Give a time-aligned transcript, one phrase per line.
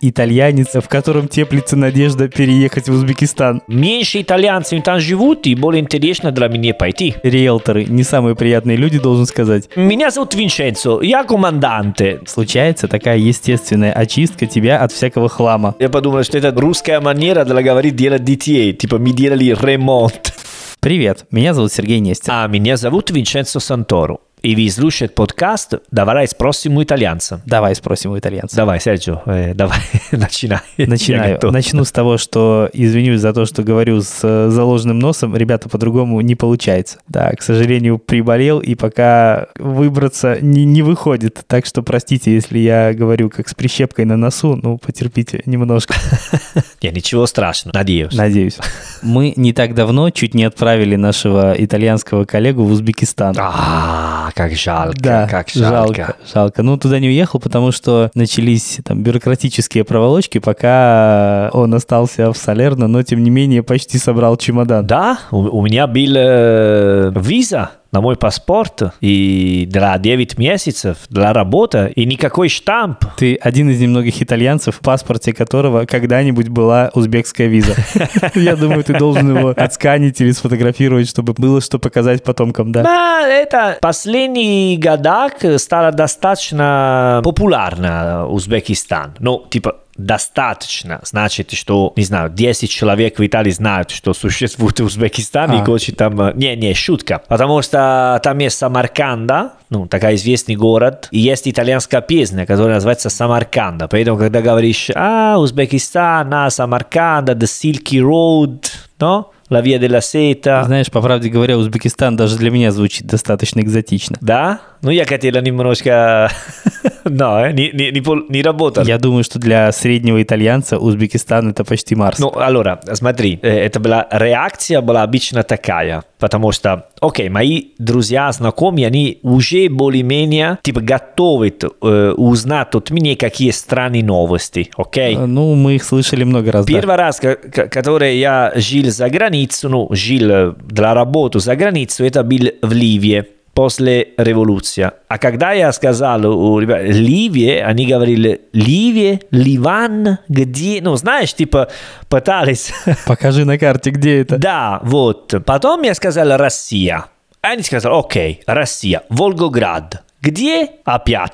[0.00, 3.62] итальянец, в котором теплится надежда переехать в Узбекистан.
[3.66, 7.14] Меньше итальянцев там живут, и более интересно для меня пойти.
[7.22, 9.68] Риэлторы не самые приятные люди, должен сказать.
[9.76, 12.20] Меня зовут Винченцо, я команданте.
[12.26, 15.74] Случается такая естественная очистка тебя от всякого хлама.
[15.78, 20.34] Я подумал, что это русская манера для говорить делать детей, типа мы делали ремонт.
[20.80, 22.32] Привет, меня зовут Сергей Нестер.
[22.32, 24.18] А меня зовут Винченцо Санторо.
[24.46, 27.42] И вы слушаете подкаст «Давай спросим у итальянца».
[27.46, 28.54] Давай спросим у итальянца.
[28.54, 29.80] Давай, Серджио, э, давай,
[30.12, 30.60] начинай.
[30.78, 31.40] Начинаю.
[31.42, 35.34] Начну с того, что извинюсь за то, что говорю с э, заложенным носом.
[35.34, 36.98] Ребята, по-другому не получается.
[37.08, 41.42] Да, к сожалению, приболел, и пока выбраться не, не выходит.
[41.48, 45.96] Так что простите, если я говорю как с прищепкой на носу, ну, потерпите немножко.
[46.82, 48.14] Не, ничего страшного, надеюсь.
[48.14, 48.58] Надеюсь.
[49.02, 53.34] Мы не так давно чуть не отправили нашего итальянского коллегу в Узбекистан.
[53.36, 55.94] А, как жалко, Да, как жалко.
[55.94, 56.62] жалко, жалко.
[56.62, 62.86] Ну, туда не уехал, потому что начались там бюрократические проволочки, пока он остался в Салерно,
[62.86, 64.86] но, тем не менее, почти собрал чемодан.
[64.86, 71.32] Да, у, у меня был э, виза на мой паспорт и для 9 месяцев для
[71.32, 73.04] работы и никакой штамп.
[73.16, 77.74] Ты один из немногих итальянцев, в паспорте которого когда-нибудь была узбекская виза.
[78.34, 82.82] Я думаю, ты должен его отсканить или сфотографировать, чтобы было что показать потомкам, да?
[82.82, 89.14] Да, это последний годах стало достаточно популярно Узбекистан.
[89.18, 91.00] Ну, типа, достаточно.
[91.04, 95.56] Значит, что, не знаю, 10 человек в Италии знают, что существует Узбекистан А.
[95.56, 96.20] и хочет там...
[96.20, 97.22] э, Не, не, шутка.
[97.28, 103.10] Потому что там есть Самарканда, ну, такая известный город, и есть итальянская песня, которая называется
[103.10, 103.88] Самарканда.
[103.88, 108.64] Поэтому, когда говоришь, а, Узбекистан, а, Самарканда, The Silky Road,
[109.00, 109.26] no?
[109.48, 110.64] La Via della Seta.
[110.64, 114.16] Знаешь, по правде говоря, Узбекистан даже для меня звучит достаточно экзотично.
[114.20, 114.60] Да?
[114.86, 116.30] Ну, я хотела немножко...
[117.04, 118.84] Но, э, не, не, не, не работало.
[118.84, 122.18] Я думаю, что для среднего итальянца Узбекистан это почти Марс.
[122.20, 128.30] Ну, allora, смотри, э, это была реакция была обычно такая, потому что, окей, мои друзья,
[128.30, 131.52] знакомые, они уже более-менее, типа, готовы
[131.82, 135.16] э, узнать от меня какие страны новости, окей?
[135.16, 136.64] Э, Ну, мы их слышали много раз.
[136.66, 136.72] да.
[136.72, 141.56] Первый раз, ко- ко- который я жил за границу, ну, жил э, для работы за
[141.56, 143.24] границу, это был в Ливии
[143.56, 144.92] после революции.
[145.08, 150.80] А когда я сказал у ребят Ливия, они говорили Ливия, Ливан, где?
[150.82, 151.68] Ну, знаешь, типа
[152.10, 152.74] пытались...
[153.06, 154.36] Покажи на карте, где это.
[154.36, 155.34] Да, вот.
[155.46, 157.06] Потом я сказал Россия.
[157.40, 160.02] Они сказали, окей, Россия, Волгоград.
[160.26, 160.70] Где?
[160.84, 161.32] Опять.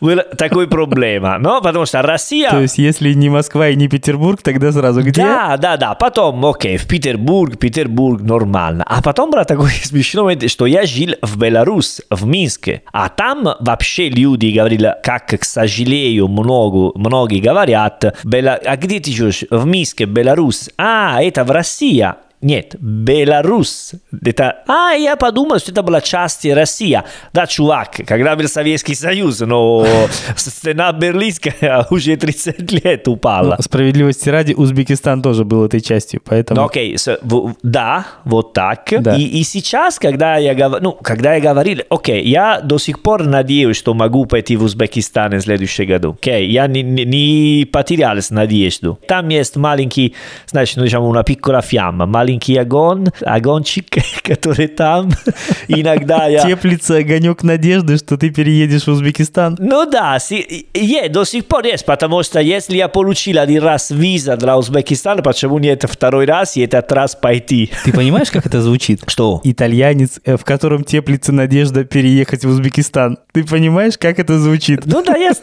[0.00, 1.38] Была такой проблема.
[1.38, 2.50] Но потому что Россия...
[2.50, 5.22] То есть, если не Москва и не Петербург, тогда сразу где?
[5.22, 5.94] Да, да, да.
[5.94, 8.84] Потом, окей, в Петербург, Петербург, нормально.
[8.88, 12.82] А потом было такое смешное, момент, что я жил в Беларусь, в Минске.
[12.92, 19.12] А там вообще люди говорили, как, к сожалению, много, многие говорят, «Бела- а где ты
[19.12, 19.44] живешь?
[19.50, 20.68] В Минске, Беларусь.
[20.76, 22.08] А, это в России.
[22.42, 23.92] Нет, Беларусь.
[24.24, 24.62] Это...
[24.66, 27.00] А, я подумал, что это была часть России.
[27.32, 29.86] Да, чувак, когда был Советский Союз, но
[30.36, 33.54] стена Берлинская уже 30 лет упала.
[33.56, 36.60] Ну, Справедливости ради, Узбекистан тоже был этой частью, поэтому...
[36.60, 38.88] Ну, окей, с- в- да, вот так.
[39.00, 39.14] Да.
[39.16, 43.24] И, и сейчас, когда я, гов- ну, когда я говорил, окей, я до сих пор
[43.24, 46.16] надеюсь, что могу пойти в Узбекистан в следующем году.
[46.20, 48.98] Окей, я не, не, не потерял надежду.
[49.06, 50.14] Там есть маленький,
[50.46, 53.86] знаешь, ну, diciamo, una piccola fiamma, маленький огонь, огончик,
[54.22, 55.10] который там.
[55.68, 56.40] Иногда я...
[56.40, 59.56] Теплится огонек надежды, что ты переедешь в Узбекистан.
[59.58, 63.90] Ну да, си- е, до сих пор есть, потому что если я получил один раз
[63.90, 67.70] виза для Узбекистана, почему нет второй раз и этот раз пойти?
[67.84, 69.02] Ты понимаешь, как это звучит?
[69.06, 69.40] Что?
[69.44, 73.18] Итальянец, э, в котором теплится надежда переехать в Узбекистан.
[73.32, 74.86] Ты понимаешь, как это звучит?
[74.86, 75.32] Ну да, я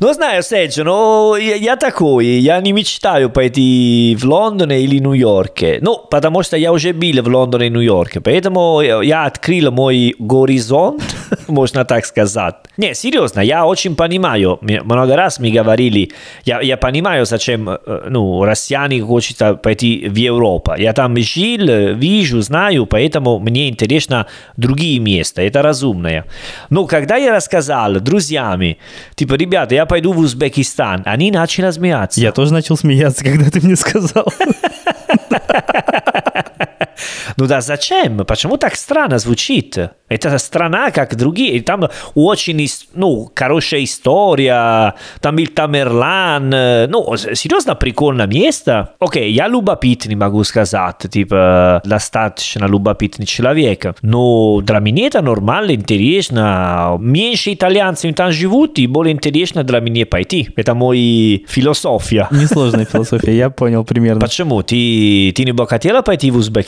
[0.00, 5.80] Ну, знаю, Серджио, ну, я, такой, я не мечтаю пойти в Лондон или Нью-Йорк.
[5.80, 11.02] Ну, потому что я уже был в Лондоне и Нью-Йорке, поэтому я открыл мой горизонт,
[11.48, 12.56] можно так сказать.
[12.76, 16.10] Не, серьезно, я очень понимаю, много раз мне говорили,
[16.44, 20.74] я, я понимаю, зачем, э, ну, россияне хотят пойти в Европу.
[20.76, 24.26] Я там жил, вижу, знаю, поэтому мне интересно
[24.56, 26.24] другие места, это разумное.
[26.70, 28.78] Но когда я рассказал друзьями,
[29.14, 32.20] типа, ребята, я пойду в Узбекистан, они начали смеяться.
[32.20, 34.32] Я тоже начал смеяться, когда ты мне сказал.
[37.36, 38.18] Ну да, зачем?
[38.18, 39.78] Почему так странно звучит?
[40.08, 41.60] Это страна, как другие.
[41.62, 44.94] Там очень, ну, хорошая история.
[45.20, 46.50] Там был Тамерлан.
[46.90, 48.90] Ну, серьезно, прикольное место.
[49.00, 50.98] Окей, я любопытный, могу сказать.
[51.10, 53.96] Типа, достаточно любопытный человек.
[54.02, 56.96] Но для меня это нормально, интересно.
[57.00, 60.50] Меньше итальянцев там живут, и более интересно для меня пойти.
[60.56, 62.28] Это мой философия.
[62.30, 64.20] Несложная философия, я понял примерно.
[64.20, 64.62] Почему?
[64.62, 66.63] Ты, ты не бы хотела пойти в Узбекистан?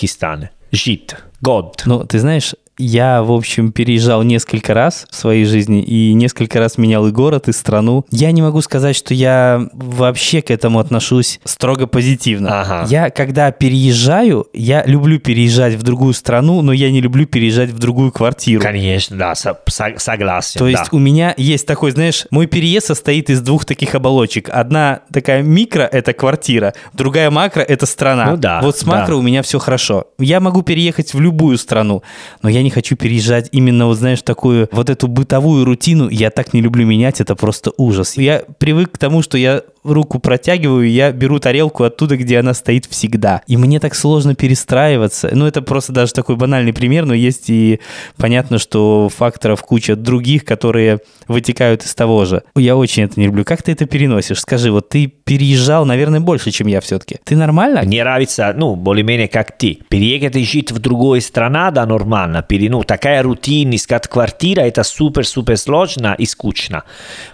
[0.73, 1.15] Жить?
[1.41, 1.83] Год?
[1.87, 6.79] Ну, ты знаешь, я, в общем, переезжал несколько раз в своей жизни и несколько раз
[6.79, 8.05] менял и город, и страну.
[8.11, 12.61] Я не могу сказать, что я вообще к этому отношусь строго позитивно.
[12.61, 12.87] Ага.
[12.89, 17.79] Я, когда переезжаю, я люблю переезжать в другую страну, но я не люблю переезжать в
[17.79, 18.63] другую квартиру.
[18.63, 20.59] Конечно, да, со- со- согласен.
[20.59, 20.89] То есть да.
[20.93, 24.49] у меня есть такой, знаешь, мой переезд состоит из двух таких оболочек.
[24.51, 28.33] Одна такая микро– это квартира, другая макро– это страна.
[28.33, 29.17] Ну да, Вот с макро да.
[29.17, 30.07] у меня все хорошо.
[30.19, 32.03] Я могу переехать в любую страну,
[32.43, 36.09] но я не хочу переезжать именно, вот знаешь, такую вот эту бытовую рутину.
[36.09, 38.17] Я так не люблю менять, это просто ужас.
[38.17, 42.87] Я привык к тому, что я руку протягиваю, я беру тарелку оттуда, где она стоит
[42.87, 43.43] всегда.
[43.47, 45.31] И мне так сложно перестраиваться.
[45.33, 47.81] Ну, это просто даже такой банальный пример, но есть и
[48.17, 52.43] понятно, что факторов куча других, которые вытекают из того же.
[52.55, 53.45] Я очень это не люблю.
[53.45, 54.41] Как ты это переносишь?
[54.41, 57.19] Скажи, вот ты переезжал, наверное, больше, чем я все-таки.
[57.25, 57.83] Ты нормально?
[57.83, 59.79] Мне нравится, ну, более-менее как ты.
[59.89, 62.43] Переехать и жить в другую страну, да, нормально.
[62.43, 66.85] Пере, ну, такая рутина, искать квартира, это супер-супер сложно и скучно.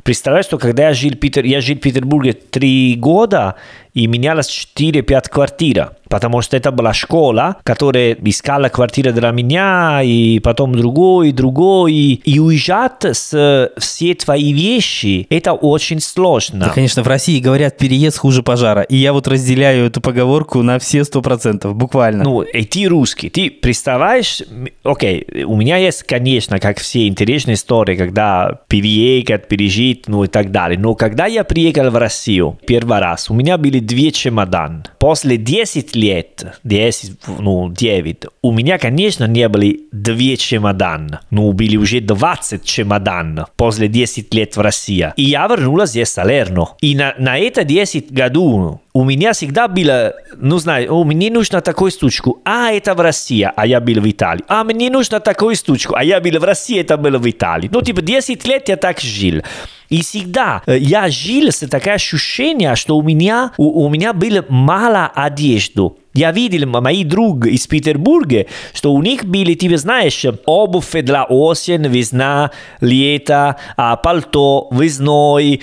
[0.02, 3.56] Представляешь, что когда я жил, в Питер, я жил в Петербурге три года,
[3.94, 10.38] и менялось 4-5 квартир, потому что это была школа, которая искала квартиру для меня, и
[10.40, 16.66] потом другой, другой, и уезжать с все твои вещи, это очень сложно.
[16.66, 18.82] Да, конечно, в России говорят, переезд хуже пожара.
[18.82, 22.24] И я вот разделяю эту поговорку на все сто процентов, буквально.
[22.24, 24.42] Ну, и ты русский, ты представляешь,
[24.82, 30.50] окей, у меня есть, конечно, как все интересные истории, когда переехать, пережить, ну и так
[30.50, 30.78] далее.
[30.78, 34.84] Но когда я приехал в Россию первый раз, у меня были две чемодан.
[34.98, 41.76] После 10 лет, 10, ну, 9, у меня, конечно, не были две чемодан, но были
[41.76, 45.12] уже 20 чемодан после 10 лет в России.
[45.16, 46.68] И я вернулся здесь в Салерно.
[46.80, 51.62] И на, на это 10 году у меня всегда было, ну, знаешь, о, мне нужно
[51.62, 54.44] такую штучку, а это в России, а я был в Италии.
[54.48, 57.70] А мне нужно такую штучку, а я был в России, это было в Италии.
[57.72, 59.42] Ну, типа, 10 лет я так жил.
[59.88, 65.06] И всегда я жил с такое ощущение, что у меня, у, у меня было мало
[65.06, 65.90] одежды.
[66.14, 71.86] Я видел мои друг из Петербурга, что у них были, ты знаешь, обувь для осень,
[71.86, 72.50] весна,
[72.82, 75.62] лето, а пальто весной.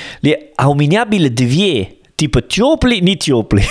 [0.57, 3.63] А у меня были две, типа теплый, не теплый.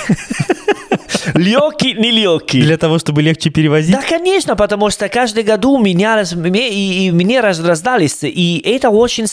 [1.34, 2.62] Легкий, не легкий.
[2.62, 3.92] Для того, чтобы легче перевозить.
[3.94, 8.62] Да, конечно, потому что каждый году меня, раз- мне- и, и мне раз- раздались, и
[8.64, 9.26] это очень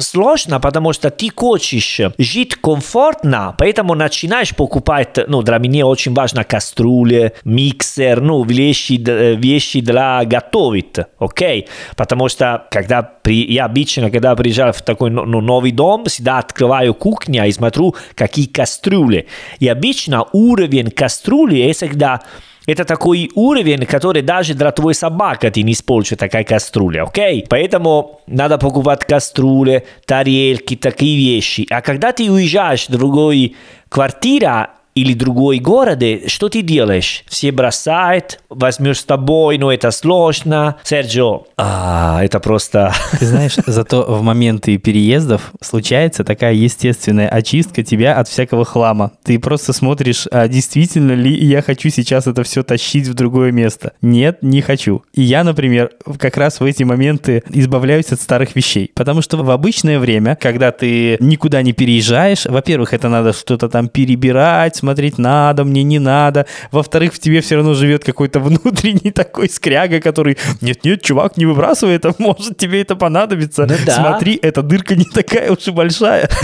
[0.00, 6.44] сложно, потому что ты хочешь жить комфортно, поэтому начинаешь покупать, ну, для меня очень важно
[6.44, 11.68] кастрюли, миксер, ну, вещи, д- вещи для готовить, окей?
[11.96, 16.38] Потому что, когда при, я обычно, когда приезжал в такой ну, ну, новый дом, всегда
[16.38, 19.26] открываю кухню и смотрю, какие кастрюли.
[19.58, 22.20] И обычно уровень кастрюли это всегда
[22.66, 27.44] это такой уровень, который даже для твоей собаки ты не используешь такая кастрюля, окей?
[27.48, 31.66] Поэтому надо покупать кастрюли, тарелки, такие вещи.
[31.70, 33.56] А когда ты уезжаешь в другой
[33.88, 34.68] квартиру,
[35.00, 37.24] или другой город, что ты делаешь?
[37.26, 40.76] Все бросают, возьмешь с тобой, но это сложно.
[40.84, 42.92] Серджио, а, это просто...
[43.18, 49.12] Ты знаешь, зато в моменты переездов случается такая естественная очистка тебя от всякого хлама.
[49.24, 53.92] Ты просто смотришь, а действительно ли я хочу сейчас это все тащить в другое место.
[54.02, 55.02] Нет, не хочу.
[55.14, 58.90] И я, например, как раз в эти моменты избавляюсь от старых вещей.
[58.94, 63.88] Потому что в обычное время, когда ты никуда не переезжаешь, во-первых, это надо что-то там
[63.88, 66.46] перебирать, смотреть надо, мне не надо.
[66.72, 71.94] Во-вторых, в тебе все равно живет какой-то внутренний такой скряга, который, нет-нет, чувак, не выбрасывай
[71.94, 73.66] это, может тебе это понадобится.
[73.66, 73.94] Ну да.
[73.94, 76.28] Смотри, эта дырка не такая уж и большая.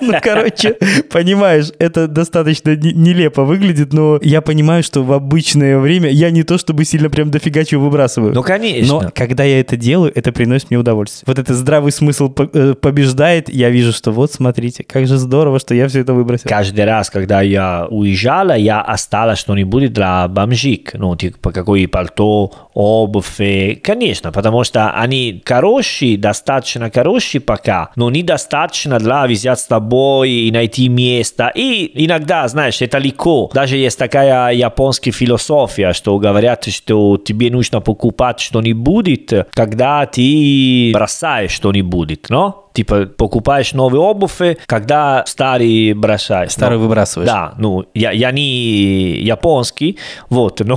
[0.00, 0.76] Ну, короче,
[1.10, 6.42] понимаешь, это достаточно не- нелепо выглядит, но я понимаю, что в обычное время я не
[6.42, 8.34] то чтобы сильно прям дофига чего выбрасываю.
[8.34, 9.00] Ну, конечно.
[9.00, 11.24] Но когда я это делаю, это приносит мне удовольствие.
[11.26, 15.74] Вот этот здравый смысл э, побеждает, я вижу, что вот смотрите, как же здорово, что
[15.74, 16.48] я все это выбросил.
[16.48, 17.53] Каждый раз, когда я
[17.90, 20.94] уезжала, я осталась что-нибудь для бомжик.
[20.94, 23.40] Ну, типа, какой пальто, обувь.
[23.40, 30.30] И, Конечно, потому что они хорошие, достаточно хорошие пока, но недостаточно для взять с тобой
[30.30, 31.50] и найти место.
[31.54, 33.50] И иногда, знаешь, это легко.
[33.54, 41.52] Даже есть такая японская философия, что говорят, что тебе нужно покупать что-нибудь, когда ты бросаешь
[41.52, 42.63] что-нибудь, но?
[42.74, 46.50] Типа покупаешь новые обувь, когда старый бросаешь.
[46.50, 47.30] Старый Ну, выбрасываешь.
[47.30, 49.96] Да, ну, я, я не японский,
[50.28, 50.76] вот, но,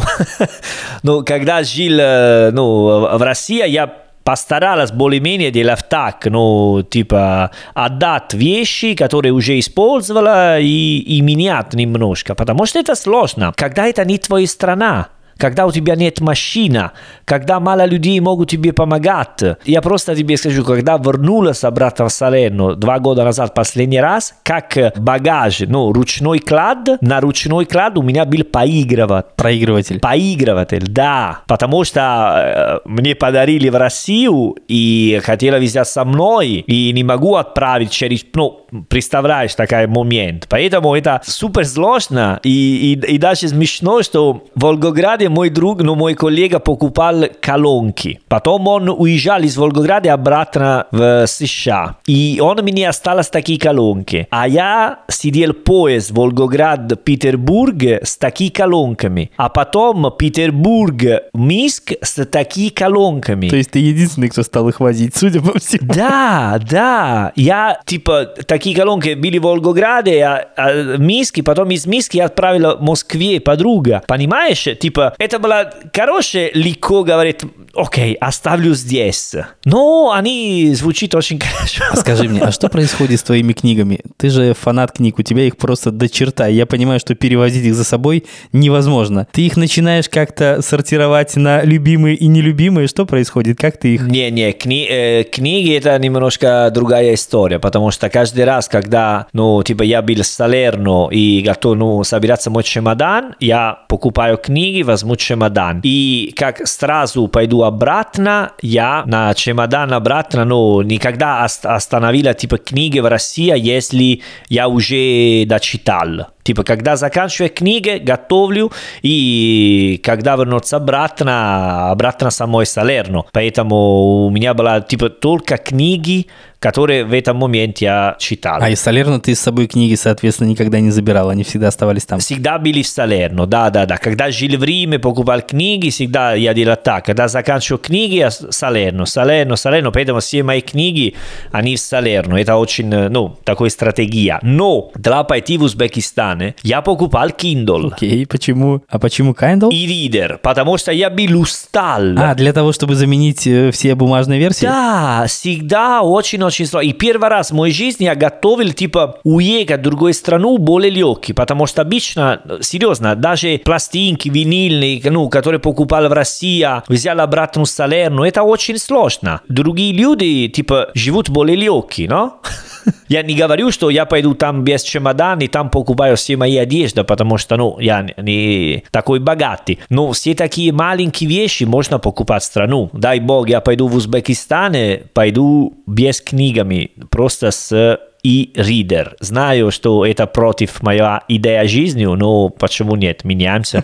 [1.04, 3.92] но когда жил, э, ну, в России, я
[4.24, 12.36] постаралась более-менее делать так, ну, типа, отдать вещи, которые уже использовала, и, и менять немножко,
[12.36, 15.08] потому что это сложно, когда это не твоя страна.
[15.38, 16.92] Когда у тебя нет машины,
[17.26, 19.42] когда мало людей могут тебе помогать.
[19.66, 24.78] Я просто тебе скажу, когда вернулась обратно в Салерно два года назад последний раз, как
[24.98, 29.36] багаж, ну, ручной клад, на ручной клад у меня был поигрывать.
[29.36, 30.00] Проигрыватель.
[30.00, 31.40] Поигрыватель, да.
[31.48, 37.36] Потому что э, мне подарили в Россию и хотела взять со мной, и не могу
[37.36, 38.26] отправить через...
[38.34, 40.48] Ну, представляешь такой момент.
[40.50, 42.40] Поэтому это супер сложно.
[42.44, 48.20] И, и, и даже смешно, что в Волгограде мой друг, ну, мой коллега покупал колонки.
[48.28, 51.98] Потом он уезжал из Волгограда обратно в США.
[52.06, 54.28] И он мне осталось такие колонки.
[54.30, 59.32] А я сидел поезд Волгоград-Петербург с такими колонками.
[59.38, 63.50] А потом Петербург-Минск с такими колонками.
[63.50, 65.94] То есть ты единственный, кто стал их возить, судя по всему.
[65.94, 67.32] Да, да.
[67.36, 72.26] Я, типа, такие колонки были в Волгограде, а, а в Минске, потом из Минска я
[72.26, 74.04] отправила в Москве подруга.
[74.08, 74.68] Понимаешь?
[74.80, 77.44] Типа, это было хорошее, легко говорит,
[77.76, 79.36] окей, оставлю здесь.
[79.66, 81.84] Но они звучат очень хорошо.
[81.92, 84.00] А скажи мне, а что происходит с твоими книгами?
[84.18, 86.48] Ты же фанат книг, у тебя их просто до черта.
[86.48, 89.28] Я понимаю, что перевозить их за собой невозможно.
[89.32, 92.88] Ты их начинаешь как-то сортировать на любимые и нелюбимые.
[92.88, 93.58] Что происходит?
[93.60, 94.02] Как ты их...
[94.08, 99.84] Не-не, кни- э, книги это немножко другая история, потому что каждый раз, когда, ну, типа,
[99.84, 105.82] я был в Салерно и готов, ну, собираться мой чемодан, я покупаю книги, возьму чемодан.
[105.84, 113.00] И как сразу пойду обратно, я на чемодан обратно, ну, никогда ост- остановила, типа, книги
[113.00, 116.28] в России, если я уже дочитал.
[116.44, 118.72] Типа, когда заканчиваю книги, готовлю,
[119.02, 123.24] и когда вернуться обратно, обратно самой Салерно.
[123.34, 126.28] Поэтому у меня была, типа, только книги,
[126.60, 128.60] которые в этом моменте я читал.
[128.62, 132.20] А из Салерна ты с собой книги, соответственно, никогда не забирал, они всегда оставались там.
[132.20, 133.98] Всегда были в Салерно, да, да, да.
[133.98, 137.06] Когда жил в Риме, покупал книги, всегда я делал так.
[137.06, 141.16] Когда заканчиваю книги, я Салерно, Салерно, Салерно, поэтому все мои книги,
[141.52, 142.38] они в Салерно.
[142.38, 144.40] Это очень, э, ну, такая стратегия.
[144.42, 148.82] Но для пойти в Узбекистан, я покупал Kindle Окей, почему?
[148.88, 149.70] А почему Kindle?
[149.72, 152.02] и Reader, потому что я был устал.
[152.18, 154.66] А, для того, чтобы заменить э, все бумажные версии?
[154.66, 156.02] Да, всегда
[156.48, 156.88] очень-очень сложно.
[156.90, 161.34] И первый раз в моей жизни я готовил, типа, уехать в другую страну более легкий,
[161.34, 167.70] потому что обычно, серьезно, даже пластинки винильные, ну, которые покупал в России, взял обратно в
[167.70, 169.42] Салерно, это очень сложно.
[169.48, 172.42] Другие люди, типа, живут более легкие, но?
[173.08, 177.04] Я не говорю, что я пойду там без чемодана и там покупаю все мои одежды,
[177.04, 179.80] потому что, ну, я не такой богатый.
[179.90, 182.90] Но все такие маленькие вещи можно покупать в страну.
[182.94, 184.76] Дай бог, я пойду в Узбекистан,
[185.14, 189.16] пойду без книгами, просто с и ридер.
[189.20, 193.24] Знаю, что это против моя идея жизни, но почему нет?
[193.24, 193.84] Меняемся.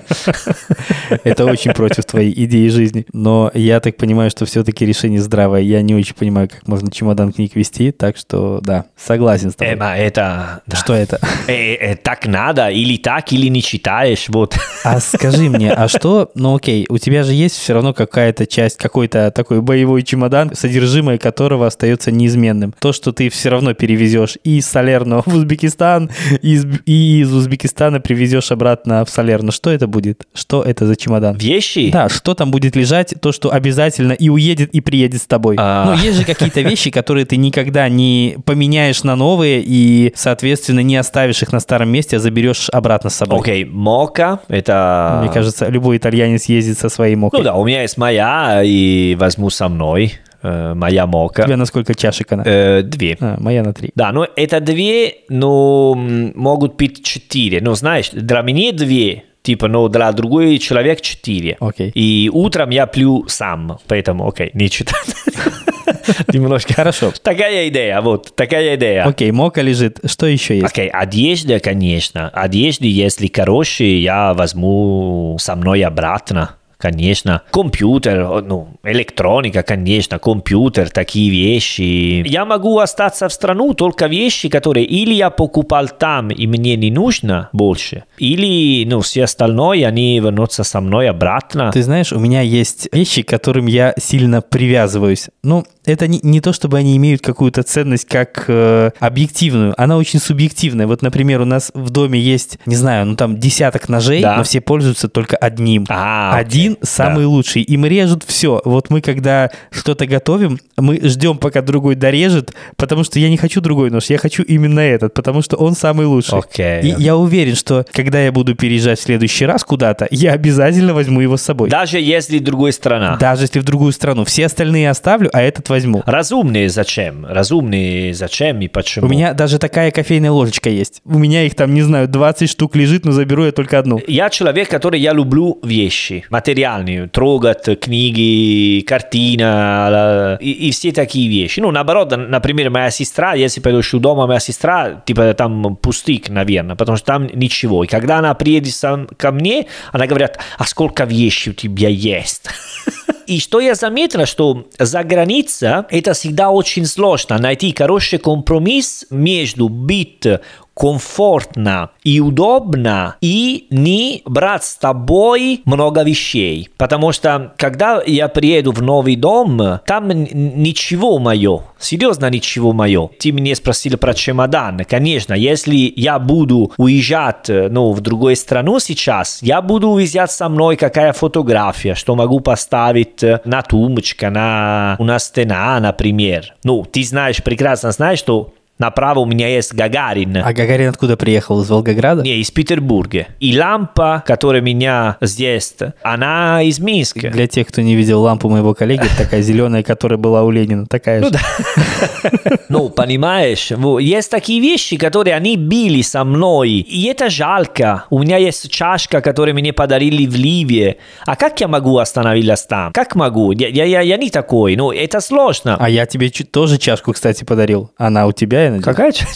[1.24, 3.06] Это очень против твоей идеи жизни.
[3.14, 5.62] Но я так понимаю, что все-таки решение здравое.
[5.62, 9.74] Я не очень понимаю, как можно чемодан книг вести, так что да, согласен с тобой.
[9.74, 10.62] Эма, это...
[10.74, 11.20] Что это?
[11.46, 14.56] Э, э, так надо, или так, или не читаешь, вот.
[14.86, 18.78] А скажи мне, а что, ну окей, у тебя же есть все равно какая-то часть,
[18.78, 22.74] какой-то такой боевой чемодан, содержимое которого остается неизменным.
[22.80, 26.10] То, что ты все равно перевезешь и из Салерно в Узбекистан,
[26.42, 29.52] и из, и из Узбекистана привезешь обратно в Салерно.
[29.52, 30.26] Что это будет?
[30.34, 31.38] Что это за чемодан?
[31.38, 31.92] Вещи?
[31.92, 35.56] Да, что там будет лежать, то, что обязательно и уедет, и приедет с тобой.
[35.60, 35.86] А.
[35.86, 40.96] Ну, есть же какие-то вещи, которые ты никогда не поменяешь на новые, и, соответственно, не
[40.96, 43.40] оставишь их на старом месте, а заберешь обратно с собой.
[43.40, 45.20] Окей, мока, это...
[45.22, 47.40] Мне кажется, любой итальянец ездит со своей мокой.
[47.40, 50.14] Ну да, у меня есть моя, и возьму со мной
[50.44, 51.44] э, моя У мока.
[51.44, 52.44] тебя на сколько чашек она?
[52.46, 53.18] Э, две.
[53.20, 53.92] А, моя на три.
[53.96, 57.62] Да, но это две, но м, могут быть четыре.
[57.62, 61.58] Но знаешь, для меня две, типа, но для другой человек четыре.
[61.60, 61.92] Окей.
[61.96, 64.96] И утром я пью сам, поэтому, окей, не читать.
[66.34, 66.74] Немножко.
[66.74, 67.12] Хорошо.
[67.22, 69.06] Такая идея, вот, такая идея.
[69.06, 70.00] Окей, мока лежит.
[70.06, 70.66] Что еще есть?
[70.68, 72.30] Окей, одежда, конечно.
[72.30, 76.56] Одежда, если хорошая, я возьму со мной обратно.
[76.84, 77.44] Конечно.
[77.50, 82.28] Компьютер, ну, электроника, конечно, компьютер, такие вещи.
[82.28, 86.92] Я могу остаться в страну только вещи, которые или я покупал там, и мне не
[86.92, 91.72] нужно больше, или, ну, все остальное, они вернутся со мной обратно.
[91.72, 95.30] Ты знаешь, у меня есть вещи, к которым я сильно привязываюсь.
[95.42, 100.20] Ну, это не, не то, чтобы они имеют какую-то ценность как э, объективную, она очень
[100.20, 100.88] субъективная.
[100.88, 104.38] Вот, например, у нас в доме есть, не знаю, ну там десяток ножей, Да.
[104.38, 105.86] но все пользуются только одним.
[105.90, 106.42] А, окей.
[106.46, 107.30] Один самый Да.
[107.30, 107.62] лучший.
[107.64, 108.62] Им режут все.
[108.66, 113.62] Вот мы, когда что-то готовим, мы ждем, пока другой дорежет, потому что я не хочу
[113.62, 116.40] другой нож, я хочу именно этот, потому что он самый лучший.
[116.40, 116.82] Окей.
[116.82, 121.22] И я уверен, что когда я буду переезжать в следующий раз куда-то, я обязательно возьму
[121.22, 121.70] его с собой.
[121.70, 123.18] Даже если другая страна.
[123.18, 124.24] Даже если в другую страну.
[124.26, 126.04] Все остальные оставлю, а этот возьму.
[126.06, 127.26] Разумные зачем?
[127.26, 129.08] Разумные зачем и почему?
[129.08, 131.02] У меня даже такая кофейная ложечка есть.
[131.06, 134.00] У меня их там, не знаю, 20 штук лежит, но заберу я только одну.
[134.08, 141.60] Я человек, который я люблю вещи материальные, трогать книги, картина и, и все такие вещи.
[141.60, 146.98] Ну, наоборот, например, моя сестра, если пойдешь дома, моя сестра, типа там пустик, наверное, потому
[146.98, 147.84] что там ничего.
[147.84, 152.50] И когда она приедет сам ко мне, она говорит, а сколько вещей у тебя есть?
[153.34, 157.40] И что я заметила, что за границей это всегда очень сложно.
[157.40, 160.28] Найти хороший компромисс между быть
[160.74, 166.70] комфортно и удобно и не брать с тобой много вещей.
[166.78, 173.10] Потому что когда я приеду в новый дом, там ничего мое, серьезно ничего мое.
[173.20, 174.82] Ты меня спросил про чемодан.
[174.90, 180.50] Конечно, если я буду уезжать э, ну, в другую страну сейчас, я буду взять со
[180.50, 186.54] мной какая фотография, что могу поставить э, на тумбочка, на, на стена, например.
[186.64, 190.38] Ну, ты знаешь, прекрасно знаешь, что направо у меня есть Гагарин.
[190.38, 191.62] А Гагарин откуда приехал?
[191.62, 192.22] Из Волгограда?
[192.24, 193.28] Не, из Петербурга.
[193.40, 197.30] И лампа, которая меня здесь, она из Минска.
[197.30, 200.86] Для тех, кто не видел лампу моего коллеги, такая зеленая, которая была у Ленина.
[200.86, 201.34] Такая Ну же.
[201.34, 201.40] да.
[202.74, 208.06] Ну, понимаешь, есть такие вещи, которые они били со мной, и это жалко.
[208.10, 210.98] У меня есть чашка, которую мне подарили в Ливии.
[211.26, 212.92] А как я могу остановиться там?
[212.94, 213.52] Как могу?
[213.52, 214.76] Я, я, я, я не такой.
[214.76, 215.78] Ну, это сложно.
[215.80, 217.92] А я тебе тоже чашку, кстати, подарил.
[217.98, 218.86] Она у тебя, я надеюсь?
[218.86, 219.28] Какая ча-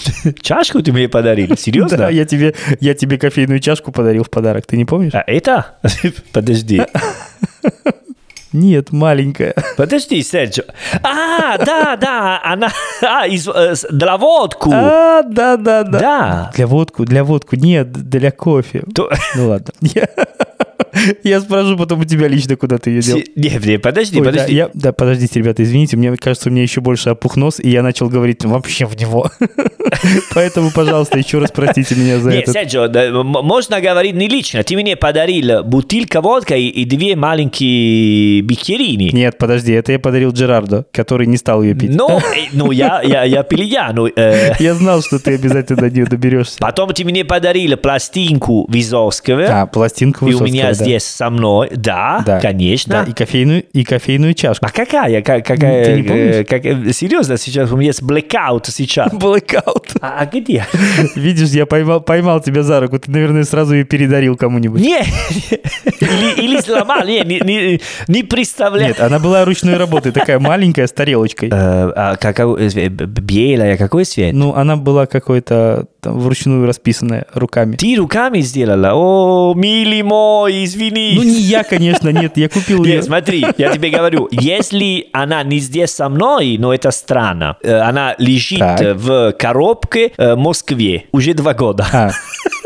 [0.42, 1.56] чашку ты мне подарили?
[1.56, 1.98] Серьезно?
[1.98, 4.66] Да, я тебе, я тебе кофейную чашку подарил в подарок.
[4.66, 5.14] Ты не помнишь?
[5.14, 5.78] А это?
[6.34, 6.82] Подожди.
[8.54, 9.54] Нет, маленькая.
[9.78, 10.64] Подожди, Серджо.
[11.04, 12.70] А, да, да, она...
[13.02, 14.72] А, из, э, для водку.
[14.74, 16.00] А, да, да, да.
[16.00, 16.52] Да.
[16.56, 17.56] Для водку, для водку.
[17.56, 18.84] Нет, для кофе.
[18.96, 19.74] То- Ну ладно.
[21.06, 23.18] Я, я спрошу потом у тебя лично, куда ты ее дел.
[23.18, 24.56] Си- Не, подожди, Ой, да, подожди.
[24.56, 27.84] я- да, подождите, ребята, извините, мне кажется, у меня еще больше опух нос, и я
[27.84, 29.30] начал говорить вообще в него.
[30.34, 32.52] Поэтому, пожалуйста, еще раз простите меня за это.
[32.52, 34.64] Серджо, да, можно говорить не лично.
[34.64, 39.10] Ты мне подарил бутылка водка и, две маленькие бикерини.
[39.14, 41.92] Нет, подожди, это я подарил Джерардо, который не стал ее пить.
[41.94, 42.22] Ну, э,
[42.54, 44.08] ну я, я, я пьяну.
[44.08, 44.54] э.
[44.60, 46.58] Я знал, что ты обязательно до нее доберешься.
[46.60, 49.62] Потом ты мне подарил пластинку Визовского.
[49.62, 50.86] А, пластинку и у меня да.
[50.88, 51.70] Здесь со мной.
[51.76, 52.40] Да, Да.
[52.40, 53.04] конечно.
[53.06, 54.66] Да, и кофейную, и кофейную чашку.
[54.66, 55.22] А какая?
[55.22, 56.36] Как- какая Ты не помнишь?
[56.36, 59.12] э, как- э, серьезно, сейчас у меня есть blackout сейчас.
[59.14, 59.98] Blackout.
[60.02, 60.66] А, а где?
[61.16, 63.00] Видишь, я поймал, поймал тебя за руку.
[63.00, 64.82] Ты, наверное, сразу ее передарил кому-нибудь.
[64.82, 65.02] Не,
[66.00, 68.88] или, или сломал, не, не, не, не представляю.
[68.90, 71.50] Нет, она была ручной работы, такая маленькая, с тарелочкой.
[71.50, 74.34] Э, а какой, э, б- белая, какой цвет?
[74.34, 77.76] Ну, она была какой-то вручную расписанная руками.
[77.76, 78.92] Ты руками сделала?
[78.94, 81.14] О, милый мой, извини.
[81.16, 82.96] Ну, не я, конечно, нет, я купил ее.
[82.96, 87.74] Нет, смотри, я тебе говорю, если она не здесь со мной, но это странно, э,
[87.78, 88.82] она лежит Так.
[88.82, 91.86] э, в коробке э, в Москве уже два года.
[91.92, 92.12] А.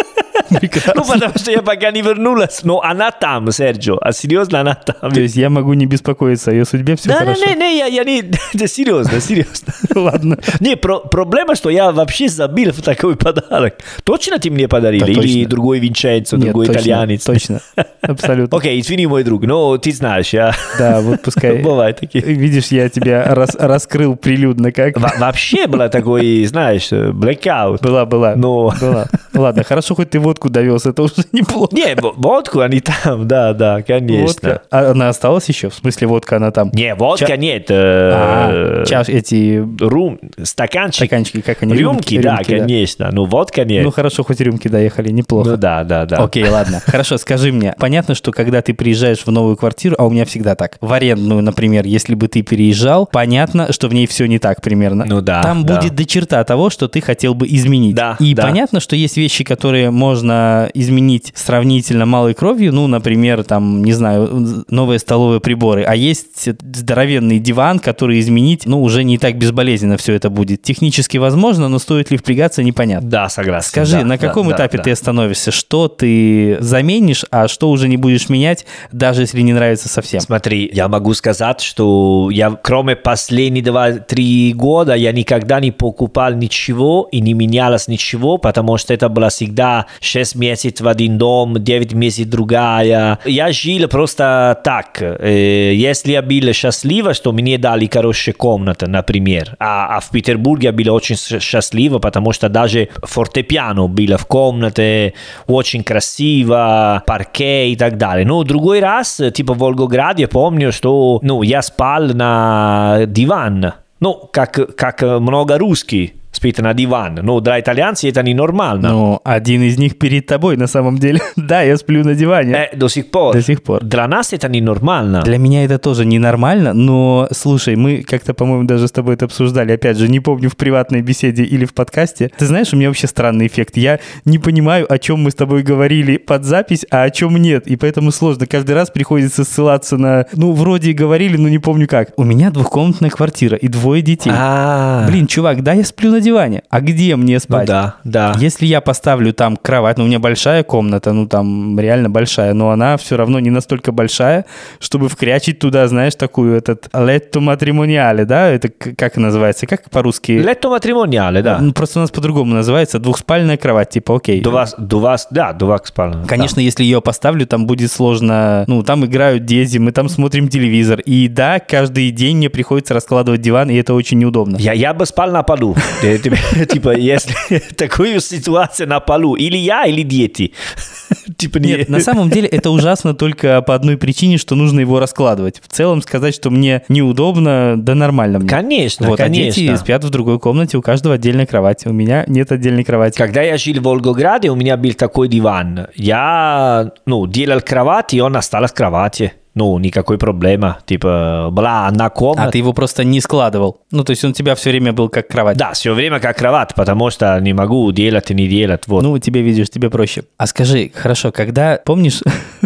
[0.52, 5.12] Ну, потому что я пока не вернулась, но она там, Серджо, а серьезно, она там.
[5.12, 7.46] То есть я могу не беспокоиться о ее судьбе, все Да, хорошо.
[7.46, 8.22] не, не, не, я, я не,
[8.54, 9.74] да, серьезно, серьезно.
[9.96, 10.38] Ладно.
[10.60, 13.76] Не, про- проблема, что я вообще забил в такой подарок.
[14.04, 15.02] Точно ты мне подарил?
[15.02, 15.50] Да, Или точно.
[15.50, 17.24] другой Нет, другой точно, итальянец?
[17.24, 17.60] Точно,
[18.02, 18.58] абсолютно.
[18.58, 20.54] Окей, извини, мой друг, но ты знаешь, я...
[20.78, 21.60] Да, вот пускай.
[21.62, 22.24] Бывает такие.
[22.24, 24.98] Видишь, я тебя рас- раскрыл прилюдно, как?
[25.00, 27.82] Во- Вообще была такой, знаешь, blackout.
[27.82, 28.36] Была, была.
[28.36, 29.08] Но- Была.
[29.34, 31.76] Ладно, хорошо, хоть ты водку водку довез, это уже неплохо.
[31.76, 34.26] Не, водку они там, да, да, конечно.
[34.26, 34.62] Водка.
[34.72, 35.70] А она осталась еще?
[35.70, 36.72] В смысле, водка она там?
[36.74, 37.68] Не, водка Ча- нет.
[37.70, 41.06] А, э, чаш, эти Рум, стаканчик.
[41.06, 41.74] стаканчики, как они?
[41.76, 43.10] Рюмки, да, рюмки, конечно.
[43.12, 43.84] Ну, водка нет.
[43.84, 45.52] Ну хорошо, хоть рюмки доехали, неплохо.
[45.52, 46.18] Ну да, да, да.
[46.18, 46.82] Окей, ладно.
[46.86, 47.76] Хорошо, скажи мне.
[47.78, 51.42] Понятно, что когда ты приезжаешь в новую квартиру, а у меня всегда так, в арендную,
[51.44, 55.06] например, если бы ты переезжал, понятно, что в ней все не так примерно.
[55.08, 55.78] Ну да, Там да.
[55.80, 57.96] будет до черта того, что ты хотел бы изменить.
[57.96, 58.44] Да, И да.
[58.44, 60.31] понятно, что есть вещи, которые можно
[60.74, 67.40] изменить сравнительно малой кровью, ну, например, там, не знаю, новые столовые приборы, а есть здоровенный
[67.40, 70.62] диван, который изменить, ну, уже не так безболезненно все это будет.
[70.62, 73.10] Технически возможно, но стоит ли впрягаться, непонятно.
[73.10, 73.70] Да, согласен.
[73.70, 74.84] Скажи, да, на да, каком да, этапе да.
[74.84, 75.52] ты остановишься?
[75.52, 80.22] Что ты заменишь, а что уже не будешь менять, даже если не нравится совсем?
[80.22, 87.08] Смотри, я могу сказать, что я, кроме последних 2-3 года, я никогда не покупал ничего
[87.12, 91.94] и не менялось ничего, потому что это было всегда 6 месяцев в один дом, 9
[91.94, 93.20] месяцев другая.
[93.26, 95.02] Я жил просто так.
[95.02, 100.68] Э, Если я был счастлив, что мне дали хорошие комнаты, например, а, а в Петербурге
[100.68, 105.14] я был очень счастлив, потому что даже фортепиано было в комнате,
[105.48, 108.26] очень красиво, парке и так далее.
[108.26, 113.74] Ну, другой раз, типа в Волгограде, помню, что ну, я спал на диван.
[114.00, 117.20] Ну, как, как много русских спит на диван.
[117.22, 118.90] Ну, для итальянцев это ненормально.
[118.90, 121.20] Ну, один из них перед тобой, на самом деле.
[121.36, 122.54] да, я сплю на диване.
[122.54, 123.34] Э, до сих пор.
[123.34, 123.84] До сих пор.
[123.84, 125.22] Для нас это ненормально.
[125.22, 129.74] Для меня это тоже ненормально, но, слушай, мы как-то, по-моему, даже с тобой это обсуждали,
[129.74, 132.32] опять же, не помню, в приватной беседе или в подкасте.
[132.38, 133.78] Ты знаешь, у меня вообще странный эффект.
[133.78, 137.68] Я не понимаю, о чем мы с тобой говорили под запись, а о чем нет,
[137.68, 138.46] и поэтому сложно.
[138.48, 142.12] Каждый раз приходится ссылаться на, ну, вроде и говорили, но не помню как.
[142.18, 144.32] У меня двухкомнатная квартира и двое детей.
[144.34, 146.64] А, Блин, чувак, да, я сплю на диване.
[146.70, 147.68] А где мне ну спать?
[147.68, 148.36] да, да.
[148.40, 152.72] Если я поставлю там кровать, ну у меня большая комната, ну там реально большая, но
[152.72, 154.46] она все равно не настолько большая,
[154.80, 160.32] чтобы вкрячить туда, знаешь, такую этот летто матримониале, да, это как называется, как по-русски?
[160.32, 161.60] Letto matrimoniale, да.
[161.60, 164.42] Ну, Просто у нас по-другому называется, двухспальная кровать, типа, окей.
[164.42, 166.26] Два, два, да, два спальня.
[166.26, 168.66] Конечно, если ее поставлю, там будет сложно.
[168.68, 171.00] Ну, там играют дети, мы там смотрим телевизор.
[171.02, 174.58] И да, каждый день мне приходится раскладывать диван, и это очень неудобно.
[174.58, 175.76] Я, я бы спал на полу.
[176.12, 177.36] Э, типа, если
[177.76, 179.36] такую ситуацию на полу.
[179.36, 180.54] Или я, или дети.
[181.38, 185.00] Типа, не- Нет, на самом деле это ужасно только по одной причине, что нужно его
[185.00, 185.62] раскладывать.
[185.62, 188.48] В целом сказать, что мне неудобно, да нормально мне.
[188.50, 189.62] Конечно, вот, а конечно.
[189.62, 191.86] дети спят в другой комнате, у каждого отдельная кровать.
[191.86, 193.18] У меня нет отдельной кровати.
[193.18, 195.88] Когда я жил в Волгограде, у меня был такой диван.
[195.96, 199.34] Я, ну, делал кровать, и он остался в кровати.
[199.54, 200.78] Ну, никакой проблемы.
[200.86, 202.48] Типа, была одна комната.
[202.48, 203.82] А ты его просто не складывал.
[203.92, 205.58] Ну, то есть он у тебя все время был как кровать.
[205.58, 208.84] Да, все время как кровать, потому что не могу делать и не делать.
[208.88, 209.04] Вот.
[209.04, 210.24] Ну, тебе видишь, тебе проще.
[210.38, 212.22] А скажи, хорошо, когда, помнишь,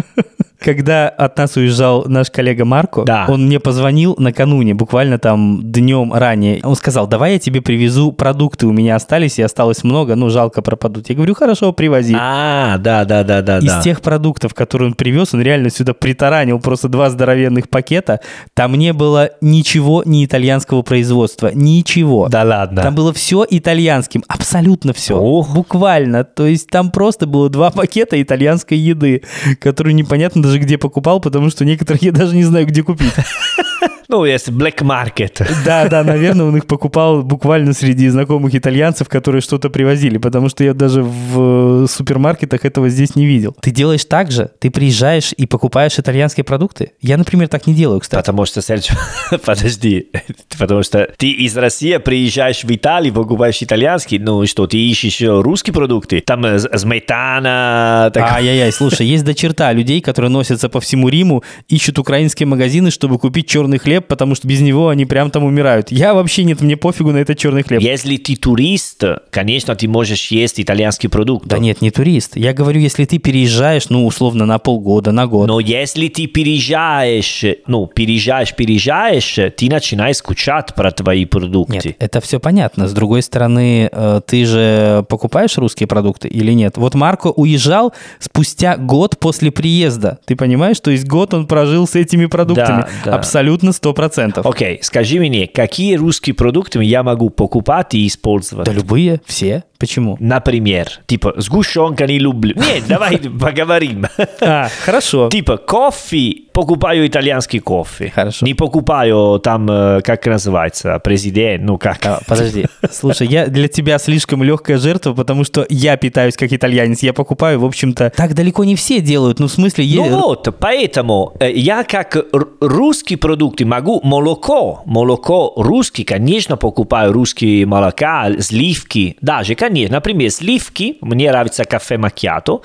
[0.58, 3.26] когда от нас уезжал наш коллега Марко, Да.
[3.28, 6.60] он мне позвонил накануне, буквально там днем ранее.
[6.64, 10.62] Он сказал, давай я тебе привезу продукты, у меня остались и осталось много, ну, жалко
[10.62, 11.08] пропадут.
[11.08, 12.16] Я говорю, хорошо, привози.
[12.18, 13.80] А, да, да, да, да, Из да.
[13.82, 18.20] тех продуктов, которые он привез, он реально сюда притаранил просто два здоровенных пакета.
[18.54, 21.50] Там не было ничего не итальянского производства.
[21.54, 22.28] Ничего.
[22.28, 22.82] Да ладно.
[22.82, 25.18] Там было все итальянским, абсолютно все.
[25.18, 25.52] Ох.
[25.54, 26.24] Буквально.
[26.24, 29.22] То есть там просто было два пакета итальянской еды,
[29.60, 33.12] которую непонятно даже где покупал, потому что некоторые я даже не знаю, где купить.
[34.08, 35.46] Ну, есть Black Market.
[35.64, 40.62] Да, да, наверное, он их покупал буквально среди знакомых итальянцев, которые что-то привозили, потому что
[40.64, 43.56] я даже в э, супермаркетах этого здесь не видел.
[43.60, 44.50] Ты делаешь так же?
[44.60, 46.92] Ты приезжаешь и покупаешь итальянские продукты?
[47.00, 48.20] Я, например, так не делаю, кстати.
[48.20, 48.94] Потому что, Серджо,
[49.44, 50.10] подожди,
[50.58, 55.20] потому что ты из России приезжаешь в Италию, покупаешь итальянский, ну и что, ты ищешь
[55.22, 56.20] русские продукты?
[56.20, 58.32] Там э, сметана, так...
[58.32, 63.18] Ай-яй-яй, слушай, есть до черта людей, которые носятся по всему Риму, ищут украинские магазины, чтобы
[63.18, 65.90] купить черный хлеб, потому что без него они прям там умирают.
[65.90, 67.80] Я вообще нет, мне пофигу на этот черный хлеб.
[67.80, 71.46] Если ты турист, конечно, ты можешь есть итальянский продукт.
[71.46, 72.36] Да нет, не турист.
[72.36, 75.48] Я говорю, если ты переезжаешь, ну, условно, на полгода, на год.
[75.48, 81.72] Но если ты переезжаешь, ну, переезжаешь, переезжаешь, ты начинаешь скучать про твои продукты.
[81.72, 82.88] Нет, это все понятно.
[82.88, 86.76] С другой стороны, э, ты же покупаешь русские продукты или нет?
[86.76, 90.18] Вот Марко уезжал спустя год после приезда.
[90.24, 90.80] Ты понимаешь?
[90.80, 92.82] То есть год он прожил с этими продуктами.
[92.82, 93.14] Да, да.
[93.14, 94.44] Абсолютно сто процентов.
[94.46, 98.66] Окей, скажи мне, какие русские продукты я могу покупать и использовать?
[98.66, 99.62] Да любые, все.
[99.78, 100.16] Почему?
[100.20, 102.54] Например, типа сгущенка не люблю.
[102.56, 104.06] Нет, давай поговорим.
[104.40, 105.28] А, хорошо.
[105.28, 108.10] Типа кофе, покупаю итальянский кофе.
[108.14, 108.44] Хорошо.
[108.46, 112.04] Не покупаю там, э, как называется, президент, ну как.
[112.06, 117.02] А, подожди, слушай, я для тебя слишком легкая жертва, потому что я питаюсь как итальянец,
[117.02, 119.84] я покупаю, в общем-то, так далеко не все делают, ну в смысле...
[119.84, 126.56] Ну е- вот, поэтому э, я как р- русские продукты могу молоко, молоко русский, конечно,
[126.56, 132.60] покупаю русские молока, сливки, даже, конечно, например, сливки, мне нравится кафе макьято,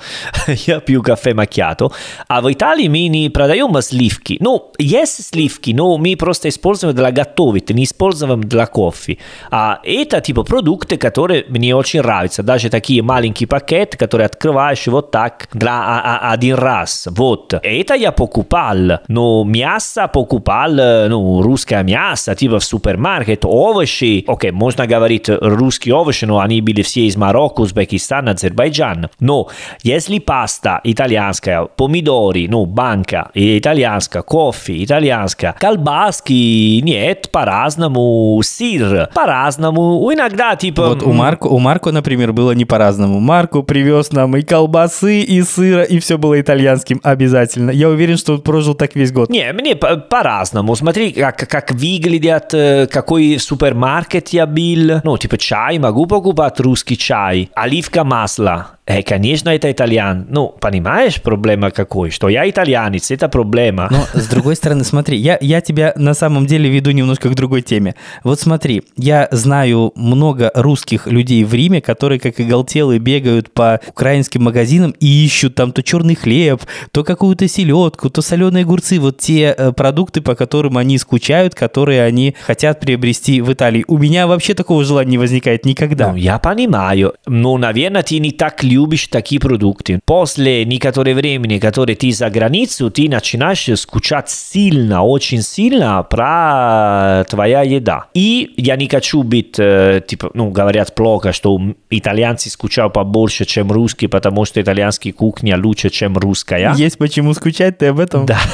[0.66, 1.90] я пью кафе макьято,
[2.28, 4.38] а в Италии мы не продаем сливки.
[4.40, 9.18] Ну, есть сливки, но мы просто используем для готовить, не используем для кофе.
[9.50, 15.10] А это типа продукты, которые мне очень нравятся, даже такие маленькие пакеты, которые открываешь вот
[15.10, 17.08] так для а- а- один раз.
[17.10, 17.52] Вот.
[17.62, 19.00] Это я покупал.
[19.08, 24.24] Но мясо покупал, э, ну, русское мясо, типа в супермаркет, овощи.
[24.26, 29.10] Окей, можно говорить русские овощи, но они были все из Марокко, Узбекистана, Азербайджана.
[29.20, 29.48] Но
[29.82, 40.56] если паста итальянская, помидоры, ну, банка итальянская, кофе итальянская, колбаски, нет, по-разному, сыр, по-разному, иногда
[40.56, 40.88] типа...
[40.88, 43.20] Вот у Марко, у Марко, например, было не по-разному.
[43.20, 47.70] Марко привез нам и колбасы, и сыра, и все было итальянским обязательно.
[47.70, 49.30] Я уверен, что он прожил так весь год.
[49.30, 50.74] Не, мне по- по-разному.
[50.74, 55.00] Смотри, как, как выглядят, э, какой супермаркет я был.
[55.04, 57.50] Ну, типа чай, могу покупать русский чай.
[57.54, 58.78] Оливка масла.
[58.84, 60.26] Э, конечно, это итальян.
[60.28, 62.10] Ну, понимаешь, проблема какой?
[62.10, 63.88] Что я итальянец, это проблема.
[63.90, 67.62] Но, с другой стороны, смотри, я, я тебя на самом деле веду немножко к другой
[67.62, 67.94] теме.
[68.24, 73.80] Вот смотри, я знаю много русских людей в Риме, которые, как и галтелы, бегают по
[73.86, 78.98] украинским магазинам и ищут там то черный хлеб, то какую-то селедку, то соленые огурцы.
[78.98, 83.84] Вот те э, продукты, по которым они скучают, которые они хотят приобрести в Италии.
[83.86, 86.08] У меня вообще такого желания не возникает никогда.
[86.08, 90.00] Ну, я понимаю, но, наверное, ты не так любишь такие продукты.
[90.04, 97.62] После некоторого времени, которые ты за границу, ты начинаешь скучать сильно, очень сильно про твоя
[97.62, 98.06] еда.
[98.14, 103.70] И я не хочу быть, э, типа, ну, говорят плохо, что итальянцы скучают побольше, чем
[103.70, 106.74] русские, потому что итальянская кухня лучше, чем русская.
[106.76, 108.26] Есть почему скучать, ты об этом?
[108.26, 108.38] Да.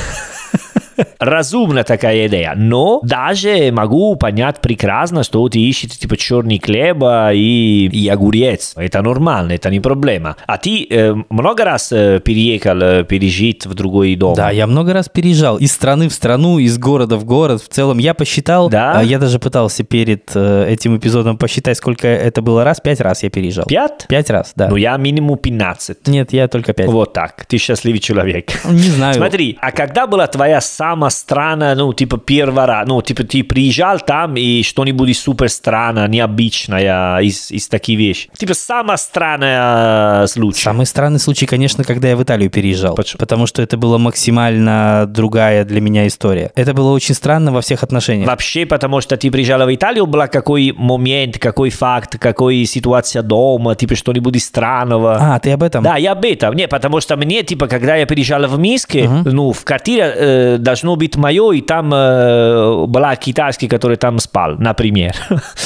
[1.18, 7.86] Разумна такая идея, но даже могу понять прекрасно, что ты ищешь типа черный хлеба и,
[7.86, 8.72] и огурец.
[8.76, 10.36] Это нормально, это не проблема.
[10.46, 14.34] А ты э, много раз э, переехал, э, пережить в другой дом?
[14.34, 17.62] Да, я много раз переезжал из страны в страну, из города в город.
[17.62, 18.98] В целом я посчитал, Да?
[18.98, 22.80] а, я даже пытался перед э, этим эпизодом посчитать, сколько это было раз.
[22.80, 23.66] Пять раз я переезжал.
[23.66, 24.06] Пять?
[24.08, 24.68] Пять раз, да.
[24.68, 26.06] Ну, я минимум 15.
[26.08, 26.86] Нет, я только пять.
[26.88, 27.44] Вот так.
[27.46, 28.50] Ты счастливый человек.
[28.64, 29.14] Не знаю.
[29.14, 34.00] Смотри, а когда была твоя самая странная, ну, типа, первый раз, ну, типа, ты приезжал
[34.00, 38.30] там и что-нибудь супер странное, необычное из, из таких вещей?
[38.36, 40.62] Типа, самая странная случай.
[40.62, 42.94] Самый странный случай, конечно, когда я в Италию переезжал.
[42.94, 43.18] Почему?
[43.18, 46.50] Потому что это была максимально другая для меня история.
[46.54, 48.28] Это было очень странно во всех отношениях.
[48.28, 53.74] Вообще, потому что ты приезжала в Италию, был какой момент, какой факт, какой ситуация дома,
[53.74, 55.16] типа что-нибудь странного.
[55.20, 55.82] А, ты об этом?
[55.82, 56.54] Да, я об этом.
[56.54, 60.96] Не, потому что мне, типа, когда я переезжал в Минске, ну, в квартире э, должно
[60.96, 65.14] быть мое, и там э, была китайский, который там спал, например.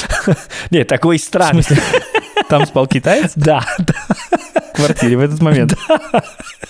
[0.71, 1.63] Нет, такой странный.
[2.49, 3.93] Там спал китаец Да, да.
[4.73, 5.75] в квартире в этот момент.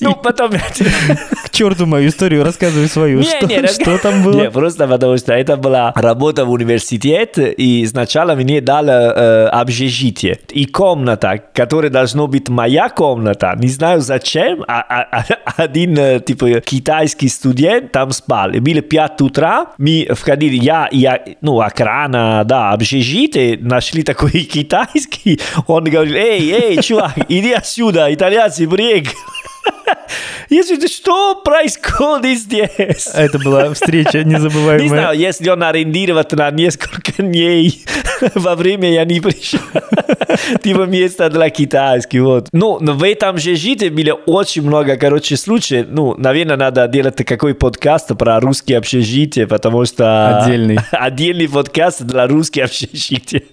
[0.00, 0.52] Ну, потом...
[0.52, 3.18] К черту мою историю, рассказывай свою.
[3.20, 4.42] Не, Что не, что там было?
[4.42, 10.38] Не, просто потому что это была работа в университете, и сначала мне дали э, общежитие.
[10.50, 16.20] И комната, которая должна быть моя комната, не знаю зачем, а, а- а- один э,
[16.20, 18.50] типа китайский студент там спал.
[18.50, 25.40] И было 5 утра, мы входили, я, я ну, охрана, да, общежитие, нашли такой китайский,
[25.66, 29.16] он говорит, эй, эй, чувак, иди отсюда, итальянцы, приехали.
[30.48, 33.08] Говорю, что происходит здесь?
[33.14, 34.88] Это была встреча Не незабываемая.
[34.88, 37.84] знаю, если он арендировать на несколько дней
[38.34, 39.60] во время я не пришел.
[40.62, 42.48] Типа место для китайских, вот.
[42.52, 45.86] Ну, в этом же житии было очень много, короче, случаев.
[45.88, 50.42] Ну, наверное, надо делать какой подкаст про русские общежития, потому что...
[50.42, 50.78] Отдельный.
[50.92, 53.44] Отдельный подкаст для русских общежитий.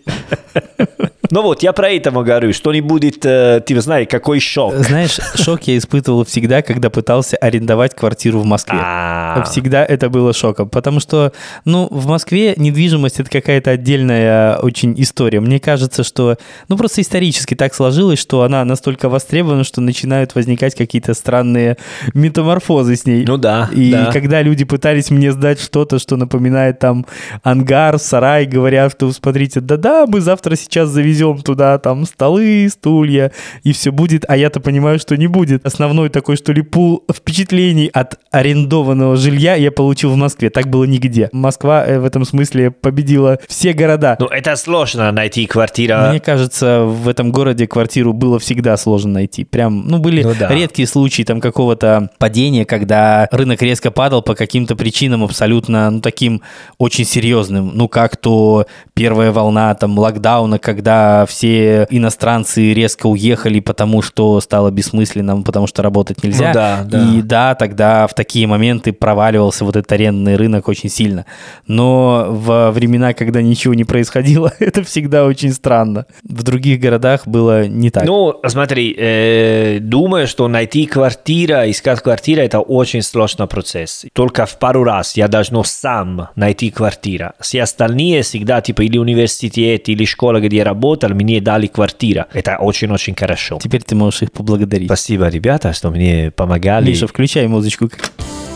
[1.30, 4.74] Ну вот, я про это говорю, что не будет, э, ты знаешь, какой шок.
[4.76, 8.80] Знаешь, шок я испытывал всегда, когда пытался арендовать квартиру в Москве.
[8.82, 9.44] А.
[9.44, 11.32] Всегда это было шоком, потому что,
[11.66, 15.40] ну, в Москве недвижимость это какая-то отдельная очень история.
[15.40, 20.76] Мне кажется, что, ну, просто исторически так сложилось, что она настолько востребована, что начинают возникать
[20.76, 21.78] какие-то странные
[22.14, 23.26] метаморфозы с ней.
[23.26, 24.12] Ну да, И да.
[24.12, 27.06] когда люди пытались мне сдать что-то, что напоминает там
[27.44, 33.32] ангар, сарай, говорят, что смотрите, да-да, мы завтра сейчас завезем туда там столы, стулья,
[33.64, 35.66] и все будет, а я-то понимаю, что не будет.
[35.66, 40.50] Основной такой, что ли, пул впечатлений от арендованного жилья я получил в Москве.
[40.50, 41.30] Так было нигде.
[41.32, 44.18] Москва э, в этом смысле победила все города.
[44.20, 46.10] Ну, это сложно найти квартира.
[46.10, 49.44] Мне кажется, в этом городе квартиру было всегда сложно найти.
[49.44, 50.50] Прям, ну, были Ну да.
[50.50, 56.42] редкие случаи там какого-то падения, когда рынок резко падал по каким-то причинам абсолютно, ну, таким
[56.78, 57.72] очень серьезным.
[57.74, 64.72] Ну, как то первая волна там локдауна, когда все иностранцы резко уехали, потому что стало
[64.72, 66.48] бессмысленным, потому что работать нельзя.
[66.48, 67.10] Ну да, да.
[67.14, 71.26] И да, тогда в такие моменты проваливался вот этот арендный рынок очень сильно.
[71.68, 76.06] Но во времена, когда ничего не происходило, это всегда очень странно.
[76.24, 78.06] В других городах было не так.
[78.06, 84.06] Ну, смотри, э, думаю, что найти квартира, искать квартиру, это очень сложный процесс.
[84.14, 87.32] Только в пару раз я должен сам найти квартиру.
[87.40, 90.64] Все остальные всегда, типа, или университет, или школа, где я
[90.94, 92.26] работал, мне дали квартиру.
[92.34, 93.60] Это очень-очень хорошо.
[93.62, 94.88] Теперь ты можешь их поблагодарить.
[94.88, 96.90] Спасибо, ребята, что мне помогали.
[96.90, 97.90] Миша, включай музычку.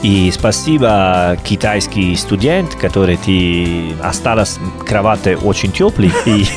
[0.04, 6.12] И спасибо китайский студент, который ты осталась кровати очень теплый.
[6.26, 6.46] И...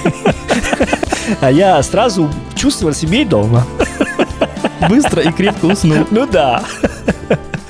[1.40, 3.64] А я сразу чувствовал себя дома.
[4.88, 6.05] Быстро и крепко уснул.
[6.11, 6.64] Ну да.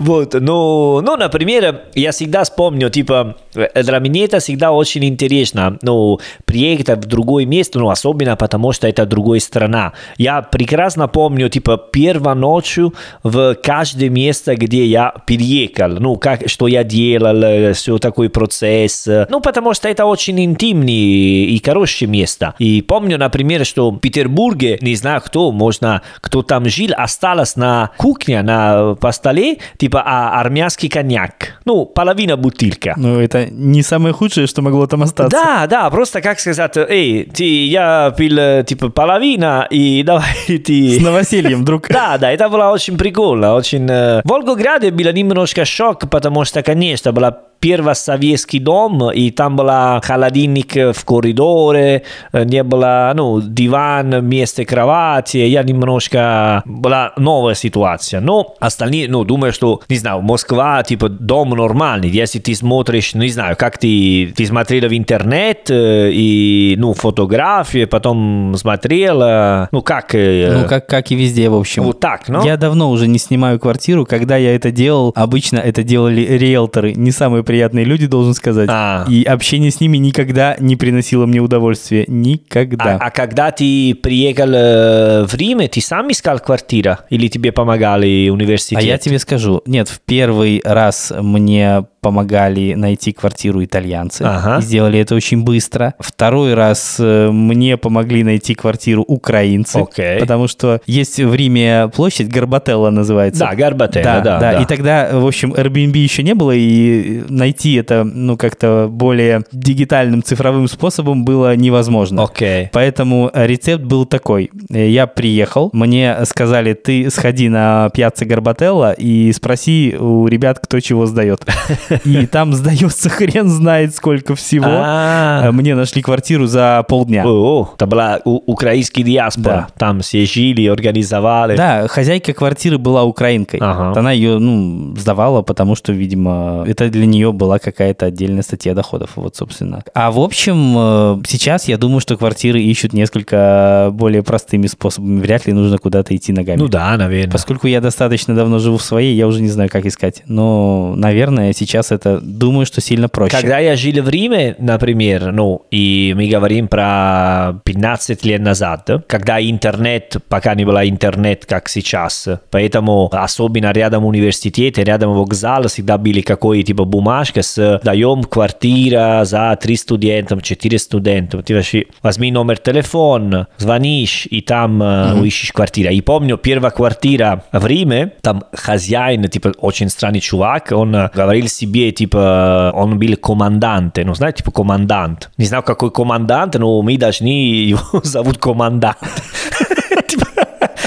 [0.00, 5.76] Вот, ну, ну, например, я всегда вспомню, типа, э, для меня это всегда очень интересно,
[5.82, 9.92] ну, приехать в другое место, ну, особенно потому, что это другая страна.
[10.16, 16.66] Я прекрасно помню, типа, первой ночью в каждое место, где я переехал, ну, как, что
[16.66, 22.54] я делал, все такой процесс, ну, потому что это очень интимное и хорошее место.
[22.58, 27.90] И помню, например, что в Петербурге, не знаю кто, можно, кто там жил, осталось на
[27.98, 31.60] кухне, на по столе, типа, а, армянский коньяк.
[31.64, 32.94] Ну, половина бутылка.
[32.96, 35.30] Ну, это не самое худшее, что могло там остаться.
[35.36, 40.98] Да, да, просто как сказать, эй, ты, я пил, э, типа, половина, и давай ты...
[40.98, 41.88] С новосельем вдруг.
[41.88, 43.86] Да, да, это было очень прикольно, очень...
[43.90, 49.56] э, В Волгограде было немножко шок, потому что, конечно, была первый советский дом, и там
[49.56, 49.68] был
[50.02, 56.62] холодильник в коридоре, не было, ну, диван вместо кровати, я немножко...
[56.64, 58.20] Была новая ситуация.
[58.20, 62.08] Но остальные, ну, думаю, что, не знаю, Москва, типа, дом нормальный.
[62.08, 66.94] Если ты смотришь, ну, не знаю, как ты, ты смотрел в интернет, э, и, ну,
[66.94, 70.14] фотографии, потом смотрел, ну, как...
[70.14, 71.82] э, Ну, как, как и везде, в общем.
[71.82, 72.44] Вот так, ну?
[72.44, 74.06] Я давно уже не снимаю квартиру.
[74.06, 76.94] Когда я это делал, обычно это делали риэлторы.
[76.94, 78.68] Не самые приятные люди, должен сказать.
[78.70, 79.04] А.
[79.08, 82.04] И общение с ними никогда не приносило мне удовольствия.
[82.06, 82.94] Никогда.
[82.94, 86.98] А, а когда ты приехал э, в Рим, ты сам искал квартиру?
[87.08, 88.78] Или тебе помогали университет?
[88.78, 94.22] А я тебе скажу, нет, в первый раз мне помогали найти квартиру итальянцы.
[94.22, 94.58] Ага.
[94.58, 95.94] И сделали это очень быстро.
[95.98, 99.76] Второй раз э, мне помогли найти квартиру украинцы.
[99.76, 100.18] Окей.
[100.18, 103.40] Потому что есть в Риме площадь Гарбателла называется.
[103.40, 104.62] Да, Гарбателла, да, да, да.
[104.62, 110.22] И тогда, в общем, Airbnb еще не было, и найти это, ну, как-то более дигитальным
[110.22, 112.24] цифровым способом было невозможно.
[112.24, 112.70] Окей.
[112.72, 114.50] Поэтому рецепт был такой.
[114.68, 121.06] Я приехал, мне сказали, ты сходи на пьяцца Гарбателла и спроси у ребят, кто чего
[121.06, 121.44] сдает.
[122.04, 124.66] И там сдается хрен знает сколько всего.
[124.68, 125.46] А.
[125.46, 127.22] Э, Мне нашли квартиру за полдня.
[127.22, 129.68] Это была украинская диаспора.
[129.76, 131.56] Там все жили, организовали.
[131.56, 133.60] Да, хозяйка квартиры была украинкой.
[133.60, 139.10] Она ее, ну, сдавала, потому что, видимо, это для нее была какая-то отдельная статья доходов.
[139.16, 139.82] Вот, собственно.
[139.94, 145.20] А в общем, э, сейчас я думаю, что квартиры ищут несколько более простыми способами.
[145.20, 146.58] Вряд ли нужно куда-то идти ногами.
[146.58, 147.32] Ну да, наверное.
[147.32, 150.22] Поскольку я достаточно давно живу в своей, я уже не знаю, как искать.
[150.26, 153.36] Но, наверное, сейчас это, думаю, что сильно проще.
[153.36, 159.02] Когда я жил в Риме, например, ну, и мы говорим про 15 лет назад, да,
[159.06, 165.98] когда интернет, пока не было интернет, как сейчас, поэтому особенно рядом университет, рядом вокзал, всегда
[165.98, 171.42] были какой типа бумажка с даем квартира за 3 студента, 4 студента.
[171.42, 175.90] Ты вообще возьми номер телефона, звонишь, и там э, ищешь квартиру.
[175.92, 181.48] И помню, первая квартира в Риме, там хозяин, типа очень странный чувак, он э, говорил
[181.48, 185.30] себе себе, типа, он был команданте, ну, знаете, типа, командант.
[185.38, 188.98] Не знаю, какой командант, но мы должны его зовут командант.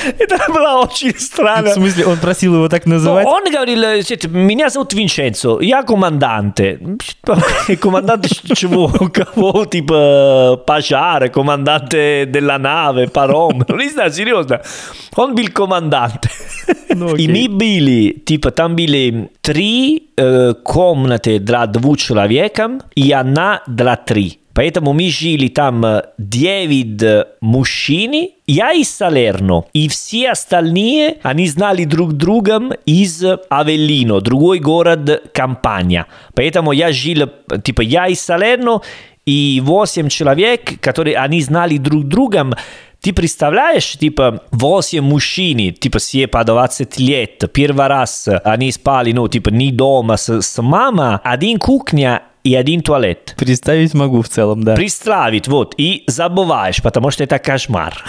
[0.04, 1.70] Типа, Это было очень странно.
[1.70, 3.26] В смысле, он просил его так Ну, называть?
[3.26, 6.80] он говорил, э, типа, меня зовут Винченцо, я команданте.
[7.82, 8.88] Команданте чего?
[9.13, 9.66] Кого?
[9.66, 13.63] Типа пожара, команданте della nave, паром.
[13.68, 14.62] Ну, Не знаю, серьезно.
[15.16, 16.28] Он был командант.
[16.89, 17.48] Ну, И окей.
[17.50, 22.60] мы были, типа, там были три э, комнаты для двух человек
[22.96, 24.39] и одна для три.
[24.54, 31.86] Поэтому мы жили там э, 9 мужчин, я из Салерно, и все остальные, они знали
[31.86, 36.06] друг друга из Авеллино, другой город Кампания.
[36.36, 38.82] Поэтому я жил, э, типа, я из Салерно,
[39.26, 42.58] и 8 человек, которые они знали друг друга,
[43.02, 49.28] ты представляешь, типа, 8 мужчин, типа, все по 20 лет, первый раз они спали, ну,
[49.28, 53.36] типа, не дома с, с мамой, один кухня и один туалет.
[53.38, 54.75] Представить могу в целом, да.
[54.75, 58.03] Представить, вот, и забываешь, потому что это кошмар.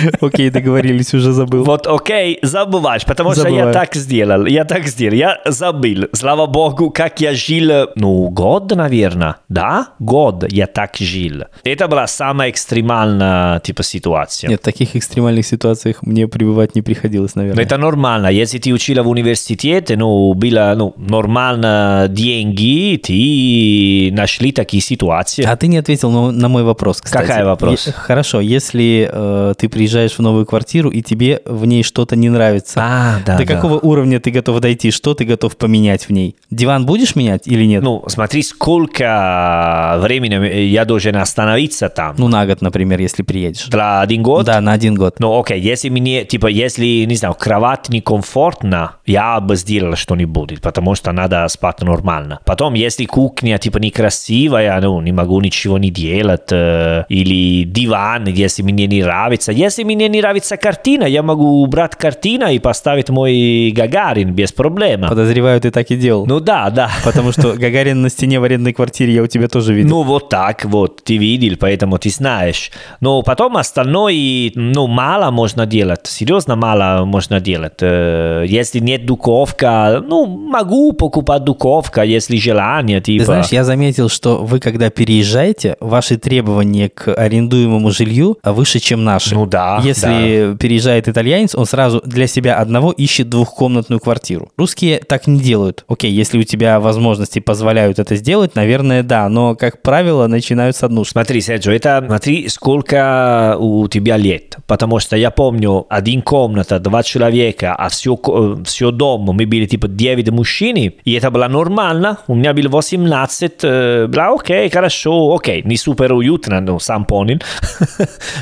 [0.20, 1.64] Окей, договорились, уже забыл.
[1.64, 6.06] Вот, окей, забываешь, потому что я так сделал, я так сделал, я забыл.
[6.12, 9.88] Слава богу, как я жил, ну, год, наверное, да?
[9.98, 11.44] Год я так жил.
[11.64, 14.50] Это была самая экстремальная, типа, ситуация.
[14.50, 17.64] Нет, в таких экстремальных ситуациях мне пребывать не приходилось, Но наверное.
[17.64, 18.28] это нормально.
[18.28, 22.06] Если ты учила в университете, ну, было ну, нормально
[22.40, 25.44] деньги, ты нашли такие ситуации.
[25.44, 27.26] А ты не ответил на, мой вопрос, кстати.
[27.26, 27.86] Какой вопрос?
[27.86, 32.28] Е- хорошо, если э, ты приезжаешь в новую квартиру, и тебе в ней что-то не
[32.28, 33.54] нравится, А, да, до да.
[33.54, 34.90] какого уровня ты готов дойти?
[34.90, 36.36] Что ты готов поменять в ней?
[36.50, 37.82] Диван будешь менять или нет?
[37.82, 42.14] Ну, смотри, сколько времени я должен остановиться там.
[42.18, 43.66] Ну, на год, например, если приедешь.
[43.66, 44.46] Для один год?
[44.46, 45.16] Да, на один год.
[45.18, 50.94] Ну, окей, если мне, типа, если, не знаю, кровать некомфортна, я бы сделал что-нибудь, потому
[50.94, 52.29] что надо спать нормально.
[52.44, 58.62] Потом, если кухня, типа, некрасивая, ну, не могу ничего не делать, э, или диван, если
[58.62, 59.52] мне не нравится.
[59.52, 65.06] Если мне не нравится картина, я могу убрать картину и поставить мой Гагарин без проблем.
[65.08, 66.26] Подозреваю, ты так и делал.
[66.26, 66.90] Ну да, да.
[67.04, 69.90] Потому что Гагарин на стене в арендной квартире я у тебя тоже видел.
[69.90, 72.70] Ну, вот так вот, ты видел, поэтому ты знаешь.
[73.00, 77.78] Но потом остальное, ну, мало можно делать, серьезно мало можно делать.
[77.80, 83.20] Э, Если нет духовка, ну, могу покупать духовка, если желание, типа.
[83.20, 89.04] Ты знаешь, я заметил, что вы, когда переезжаете, ваши требования к арендуемому жилью выше, чем
[89.04, 89.34] наши.
[89.34, 94.50] Ну да, Если переезжает итальянец, он сразу для себя одного ищет двухкомнатную квартиру.
[94.56, 95.84] Русские так не делают.
[95.88, 100.82] Окей, если у тебя возможности позволяют это сделать, наверное, да, но, как правило, начинают с
[100.82, 101.12] однушки.
[101.12, 104.56] Смотри, Серджо, это смотри, сколько у тебя лет.
[104.66, 108.18] Потому что я помню, один комната, два человека, а все,
[108.64, 112.09] все дом, мы были типа 9 мужчин, и это было нормально.
[112.26, 117.38] У меня было 18, э, было окей, хорошо, окей, не супер уютно, но сам понял,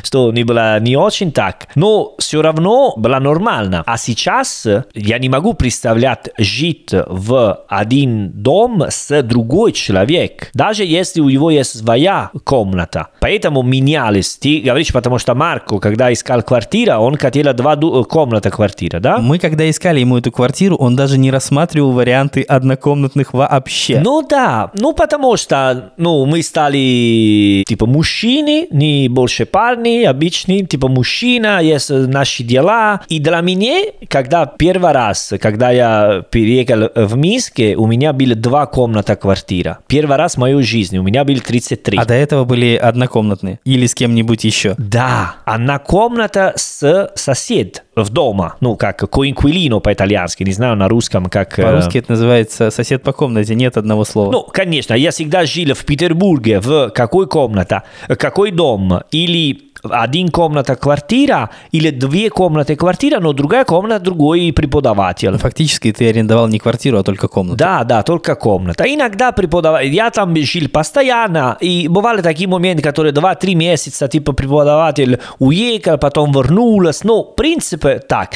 [0.02, 1.68] что не было не очень так.
[1.74, 3.82] Но все равно было нормально.
[3.86, 11.20] А сейчас я не могу представлять жить в один дом с другой человек, даже если
[11.20, 13.08] у него есть своя комната.
[13.20, 14.36] Поэтому менялись.
[14.36, 19.18] Ты говоришь, потому что Марко, когда искал квартиру, он хотел два комната квартира, да?
[19.18, 23.57] Мы, когда искали ему эту квартиру, он даже не рассматривал варианты однокомнатных вообще.
[24.02, 30.88] Ну да, ну потому что ну, мы стали типа мужчины, не больше парни, обычные, типа
[30.88, 33.00] мужчина, есть наши дела.
[33.08, 38.66] И для меня, когда первый раз, когда я переехал в Минске, у меня было два
[38.66, 39.78] комната квартира.
[39.86, 41.98] Первый раз в моей жизни, у меня было 33.
[41.98, 43.60] А до этого были однокомнатные.
[43.64, 44.74] Или с кем-нибудь еще.
[44.78, 51.26] Да, одна комната с сосед в дома, ну как coinquilino по-итальянски, не знаю на русском
[51.26, 51.58] как...
[51.58, 54.32] э, По-русски это называется сосед по комнате, нет одного слова.
[54.32, 60.76] Ну, конечно, я всегда жил в Петербурге, в какой комната, какой дом, или один комната
[60.76, 65.30] квартира, или две комнаты квартира, но другая комната, другой преподаватель.
[65.30, 67.56] Ну, Фактически ты арендовал не квартиру, а только комнату.
[67.56, 68.84] Да, да, только комната.
[68.84, 75.20] Иногда преподаватель, я там жил постоянно, и бывали такие моменты, которые 2-3 месяца, типа преподаватель
[75.38, 78.30] уехал, потом вернулся, ну, в принципе, так.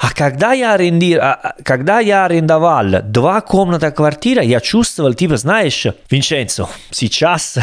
[0.00, 1.20] А когда я, аренди...
[1.62, 7.58] когда я арендовал два комната квартира, я чувствовал, типа, знаешь, Винченцо, сейчас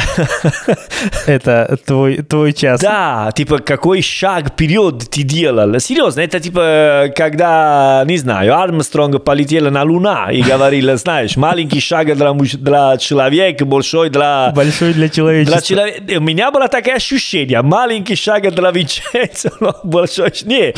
[1.28, 2.82] Это твой, твой час.
[2.82, 5.80] Да, типа, какой шаг вперед ты делал.
[5.80, 12.16] Серьезно, это типа, когда, не знаю, Армстронг полетел на Луна и говорил, знаешь, маленький шаг
[12.16, 14.52] для, муж- для человека, большой для...
[14.56, 15.62] Большой для Для человечества.
[15.62, 16.04] человека.
[16.18, 17.62] У меня было такое ощущение.
[17.62, 19.50] Маленький шаг для Винченцо,
[19.84, 20.32] большой...
[20.44, 20.74] Не,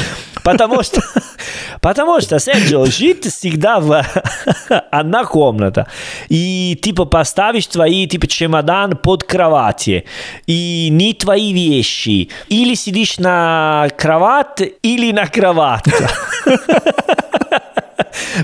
[0.47, 1.01] Потому что,
[1.81, 4.01] потому что, Серджио, жить всегда в
[4.91, 5.87] одна комната.
[6.29, 10.05] И, типа, поставишь твои, типа, чемодан под кровати.
[10.47, 12.29] И не твои вещи.
[12.47, 15.83] Или сидишь на кровать, или на кровать.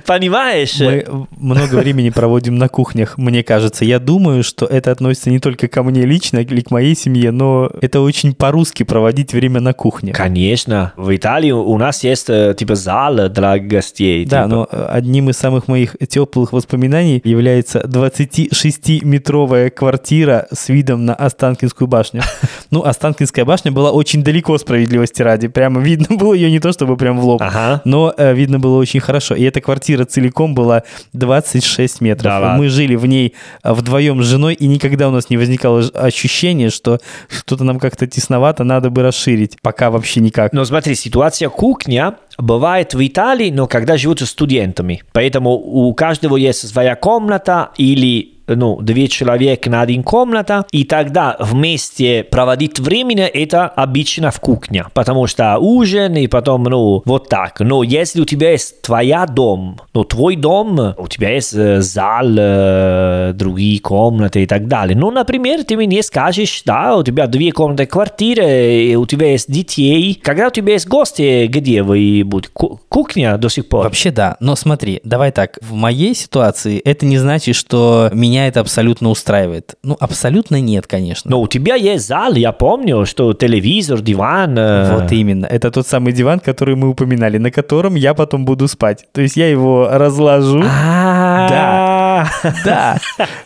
[0.05, 0.79] Понимаешь?
[0.79, 3.85] Мы много времени проводим на кухнях, мне кажется.
[3.85, 7.69] Я думаю, что это относится не только ко мне лично или к моей семье, но
[7.81, 10.13] это очень по-русски проводить время на кухне.
[10.13, 10.93] Конечно.
[10.97, 14.25] В Италии у нас есть э, типа зал для гостей.
[14.25, 14.55] Да, типа.
[14.55, 22.21] но одним из самых моих теплых воспоминаний является 26-метровая квартира с видом на Останкинскую башню.
[22.71, 25.47] Ну, Останкинская башня была очень далеко, справедливости ради.
[25.47, 27.81] Прямо видно было ее не то чтобы прям в лоб, Ага.
[27.85, 29.35] но э, видно было очень хорошо.
[29.35, 30.83] И эта квартира целиком была
[31.13, 32.25] 26 метров.
[32.25, 32.55] Да.
[32.55, 33.33] Мы жили в ней
[33.63, 36.99] э, вдвоем с женой, и никогда у нас не возникало ощущения, что
[37.29, 39.57] что-то нам как-то тесновато, надо бы расширить.
[39.61, 40.53] Пока вообще никак.
[40.53, 45.03] Но смотри, ситуация кухня бывает в Италии, но когда живут с студентами.
[45.13, 51.35] Поэтому у каждого есть своя комната или ну, две человека на один комната, и тогда
[51.39, 57.59] вместе проводить время это обычно в кухне, потому что ужин и потом, ну, вот так.
[57.59, 62.27] Но если у тебя есть твоя дом, ну, твой дом, у тебя есть э, зал,
[62.37, 64.97] э, другие комнаты и так далее.
[64.97, 70.19] Ну, например, ты мне скажешь, да, у тебя две комнаты квартиры, у тебя есть детей.
[70.21, 72.51] Когда у тебя есть гости, где вы будете?
[72.53, 73.83] Ку- Кухня до сих пор?
[73.85, 78.59] Вообще да, но смотри, давай так, в моей ситуации это не значит, что меня это
[78.59, 79.75] абсолютно устраивает.
[79.83, 81.31] Ну, абсолютно нет, конечно.
[81.31, 84.57] Но у тебя есть зал, я помню, что телевизор, диван.
[84.57, 85.45] э, Вот именно.
[85.45, 89.05] Это тот самый диван, который мы упоминали, на котором я потом буду спать.
[89.13, 90.63] То есть я его разложу.
[90.65, 92.02] А, Да,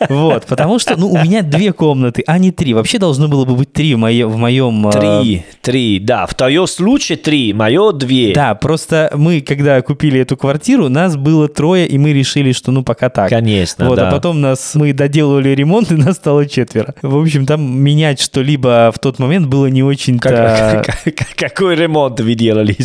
[0.08, 2.74] вот, потому что, ну, у меня две комнаты, а не три.
[2.74, 4.86] Вообще должно было бы быть три в, мое, в моем...
[4.88, 6.26] э, Три, три, да.
[6.26, 8.32] В твоем случае три, мое две.
[8.34, 12.82] Да, просто мы, когда купили эту квартиру, нас было трое, и мы решили, что ну
[12.82, 13.28] пока так.
[13.30, 14.08] Конечно, Вот, да.
[14.08, 16.94] а потом нас мы доделывали ремонт, и нас стало четверо.
[17.02, 20.28] В общем, там менять что-либо в тот момент было не очень-то...
[20.28, 22.76] Как- как- как- Какой ремонт вы делали?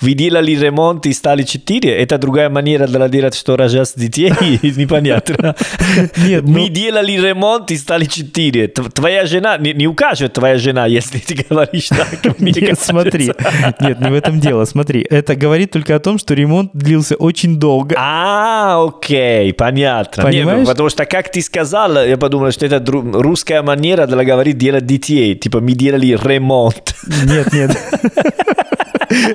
[0.00, 1.90] Вы делали ремонт и стали четыре?
[1.96, 4.32] Это другая манера для делать, что рожать детей?
[4.62, 5.27] Непонятно.
[6.16, 8.68] Нет, ну- Мы делали ремонт и стали четыре.
[8.68, 12.38] Твоя жена, не, не укажет твоя жена, если ты говоришь так.
[12.38, 12.84] мне Нет, кажется.
[12.86, 13.32] смотри.
[13.80, 14.64] Нет, не в этом дело.
[14.64, 17.94] Смотри, это говорит только о том, что ремонт длился очень долго.
[17.98, 20.22] А, окей, понятно.
[20.22, 20.66] Не, Понимаешь?
[20.66, 25.34] потому что, как ты сказал, я подумал, что это русская манера для говорить делать детей.
[25.34, 26.94] Типа, мы делали ремонт.
[27.24, 27.76] Нет, нет.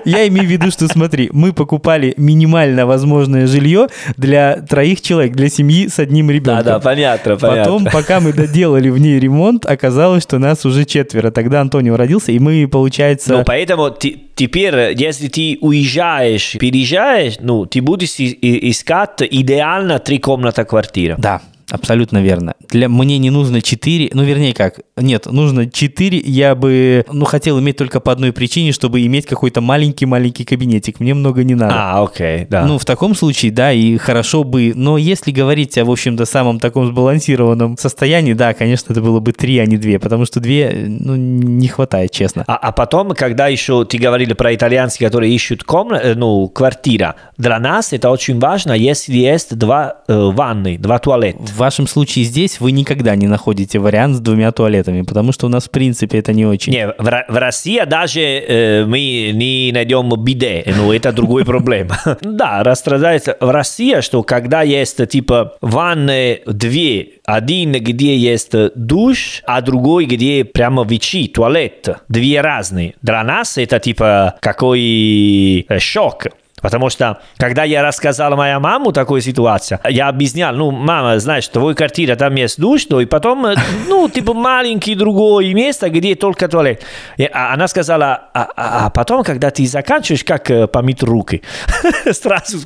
[0.06, 5.50] Я имею в виду, что смотри, мы покупали минимально возможное жилье для троих человек, для
[5.50, 6.64] семьи с одним ребенком.
[6.66, 7.64] Да, да, понятно, понятно.
[7.64, 11.32] Потом, пока мы доделали в ней ремонт, оказалось, что нас уже четверо.
[11.32, 13.34] Тогда Антонио родился, и мы, получается...
[13.38, 20.66] Ну, поэтому ты- теперь, если ты уезжаешь, переезжаешь, ну, ты будешь искать идеально три комната
[20.66, 21.16] квартира.
[21.18, 21.42] Да,
[21.74, 22.54] абсолютно верно.
[22.70, 27.60] Для мне не нужно 4, ну, вернее как, нет, нужно 4, я бы, ну, хотел
[27.60, 31.74] иметь только по одной причине, чтобы иметь какой-то маленький-маленький кабинетик, мне много не надо.
[31.76, 32.66] А, окей, да.
[32.66, 34.72] Ну, в таком случае, да, и хорошо бы.
[34.76, 39.32] Но если говорить о, в общем-то, самом таком сбалансированном состоянии, да, конечно, это было бы
[39.34, 42.44] три, а не две, потому что две, ну, не хватает, честно.
[42.46, 47.60] А, а потом, когда еще ты говорили про итальянцев, которые ищут комна, ну, квартира, для
[47.60, 51.40] нас это очень важно, если есть два э, ванны, два туалета.
[51.64, 55.50] В вашем случае здесь вы никогда не находите вариант с двумя туалетами, потому что у
[55.50, 56.74] нас, в принципе, это не очень.
[56.74, 61.98] Не, в, в России даже э, мы не найдем биде, но это другой проблема.
[62.22, 69.62] Да, раздражается в России, что когда есть типа ванны две, один, где есть душ, а
[69.62, 72.96] другой, где прямо вичи, туалет, две разные.
[73.02, 76.28] Для нас это типа какой э, шок.
[76.64, 81.76] Потому что, когда я рассказал моя маму такую ситуацию, я объяснял, ну, мама, знаешь, твой
[81.76, 83.56] квартира, там есть душ, ну, и потом, э,
[83.90, 86.82] ну, типа маленький другое место, где только туалет.
[87.18, 91.42] И, а она сказала, а, а- а потом, когда ты заканчиваешь, как э, помыть руки?
[92.12, 92.60] Сразу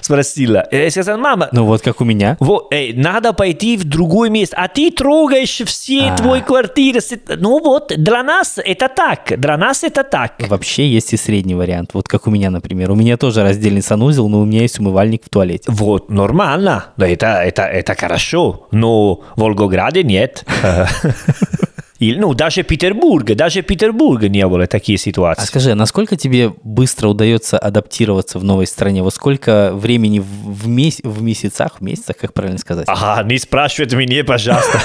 [0.00, 0.66] спросила.
[0.70, 2.36] Я сказал, мама, Ну, вот как у меня.
[2.40, 6.16] вот, эй, надо пойти в другое место, а ты трогаешь все А.
[6.16, 7.00] твои квартиры.
[7.36, 10.32] Ну вот, для нас это так, для нас это так.
[10.48, 12.90] Вообще есть и средний вариант, вот как у меня, например.
[12.90, 15.64] У меня тоже раздельный санузел, но у меня есть умывальник в туалете.
[15.68, 16.86] Вот, нормально.
[16.96, 18.68] Да, Это, это, это хорошо.
[18.70, 20.44] Но в Волгограде нет.
[22.04, 25.42] Или, ну, даже Петербург, даже Петербург не было такие ситуации.
[25.42, 29.02] А скажи, а насколько тебе быстро удается адаптироваться в новой стране?
[29.02, 31.00] Вот сколько времени в, в, мес...
[31.02, 32.84] в месяцах, в месяцах, как правильно сказать?
[32.88, 34.80] Ага, не спрашивайте меня, пожалуйста.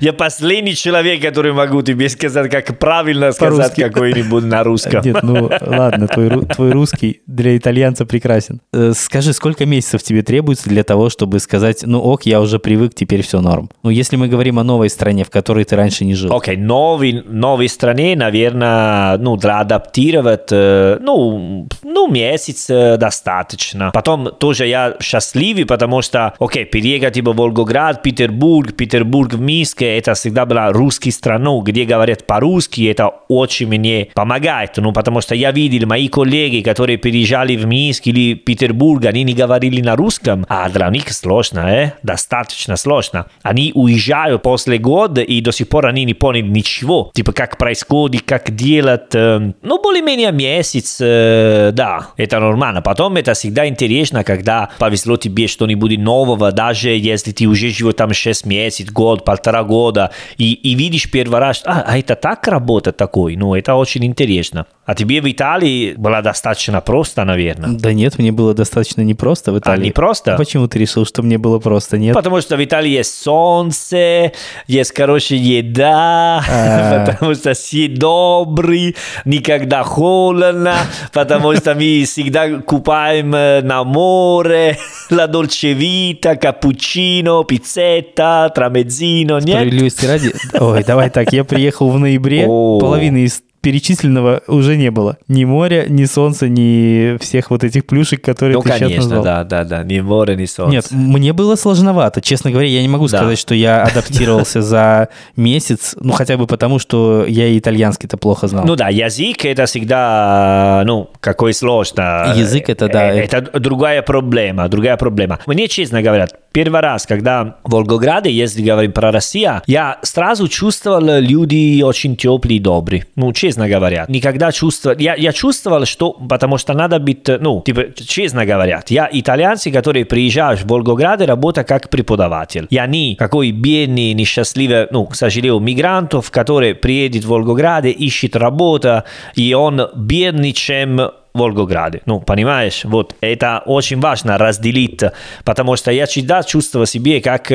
[0.00, 5.02] Я последний человек, который могу тебе сказать, как правильно сказать какой-нибудь на русском.
[5.02, 8.60] Нет, ну ладно, твой, твой русский для итальянца прекрасен.
[8.72, 12.94] Э, скажи, сколько месяцев тебе требуется для того, чтобы сказать, ну ок, я уже привык,
[12.94, 13.70] теперь все норм?
[13.82, 16.34] Ну, если мы говорим о новой стране, в которой ты раньше не жил.
[16.34, 23.90] Окей, okay, новой, новой стране, наверное, ну, для адаптировать, э, ну, ну, месяц э, достаточно.
[23.92, 29.40] Потом тоже я счастливый, потому что, окей, okay, переехать типа в Волгоград, Петербург, Петербург в
[29.40, 35.20] Минске, это всегда была русская страна, где говорят по-русски, это очень мне помогает, ну, потому
[35.20, 39.96] что я видел мои коллеги, которые переезжали в Минск или Петербург, они не говорили на
[39.96, 43.26] русском, а для них сложно, э, достаточно сложно.
[43.42, 48.22] Они уезжают после года, и до сих пор они не поняли ничего, типа, как происходит,
[48.22, 52.82] как делать, ну, более-менее месяц, да, это нормально.
[52.82, 58.12] Потом это всегда интересно, когда повезло тебе что-нибудь нового, даже если ты уже живешь там
[58.12, 62.96] 6 месяцев, год, полтора года, и, и видишь первый раз, а, а это так работает
[62.96, 64.66] такой, ну, это очень интересно.
[64.84, 67.70] А тебе в Италии было достаточно просто, наверное?
[67.78, 69.82] Да нет, мне было достаточно непросто в Италии.
[69.82, 70.36] А, не просто?
[70.36, 71.98] Почему ты решил, что мне было просто?
[71.98, 72.14] Нет.
[72.14, 74.32] Потому что в Италии есть солнце,
[74.66, 77.06] есть хорошая еда, а.
[77.06, 80.74] потому что все добрый, никогда холодно,
[81.12, 84.78] потому что мы всегда купаем на море,
[85.10, 89.56] la dolce vita, капучино, пиццета, трамезино, нет?
[89.56, 90.32] Справедливости ради.
[90.58, 95.16] Ой, давай так, я приехал в ноябре, половина из перечисленного уже не было.
[95.28, 99.24] Ни моря, ни солнца, ни всех вот этих плюшек, которые ну, ты конечно, сейчас назвал.
[99.24, 100.72] да, да, да, ни моря, ни солнца.
[100.74, 102.20] Нет, мне было сложновато.
[102.20, 103.18] Честно говоря, я не могу да.
[103.18, 108.48] сказать, что я адаптировался за месяц, ну, хотя бы потому, что я и итальянский-то плохо
[108.48, 108.64] знал.
[108.66, 112.34] Ну да, язык это всегда, ну, какой сложно.
[112.36, 113.12] Язык это, да.
[113.12, 115.38] Это, это другая проблема, другая проблема.
[115.46, 121.20] Мне честно говоря, первый раз, когда в Волгограде, если говорим про Россию, я сразу чувствовал
[121.20, 123.06] люди очень теплые и добрые.
[123.16, 124.04] Ну, честно говоря.
[124.08, 124.96] Никогда чувствовал...
[124.98, 126.12] Я, я чувствовал, что...
[126.12, 127.26] Потому что надо быть...
[127.26, 132.66] Ну, типа, честно говоря, я итальянцы, которые приезжают в Волгоград работают как преподаватель.
[132.70, 139.02] Я не какой бедный, несчастливый, ну, к сожалению, мигрантов, который приедет в Волгоград, ищет работу,
[139.34, 142.02] и он бедный, чем Волгограде.
[142.06, 145.00] Ну, понимаешь, вот это очень важно разделить,
[145.44, 147.50] потому что я всегда чувствовал себе, как,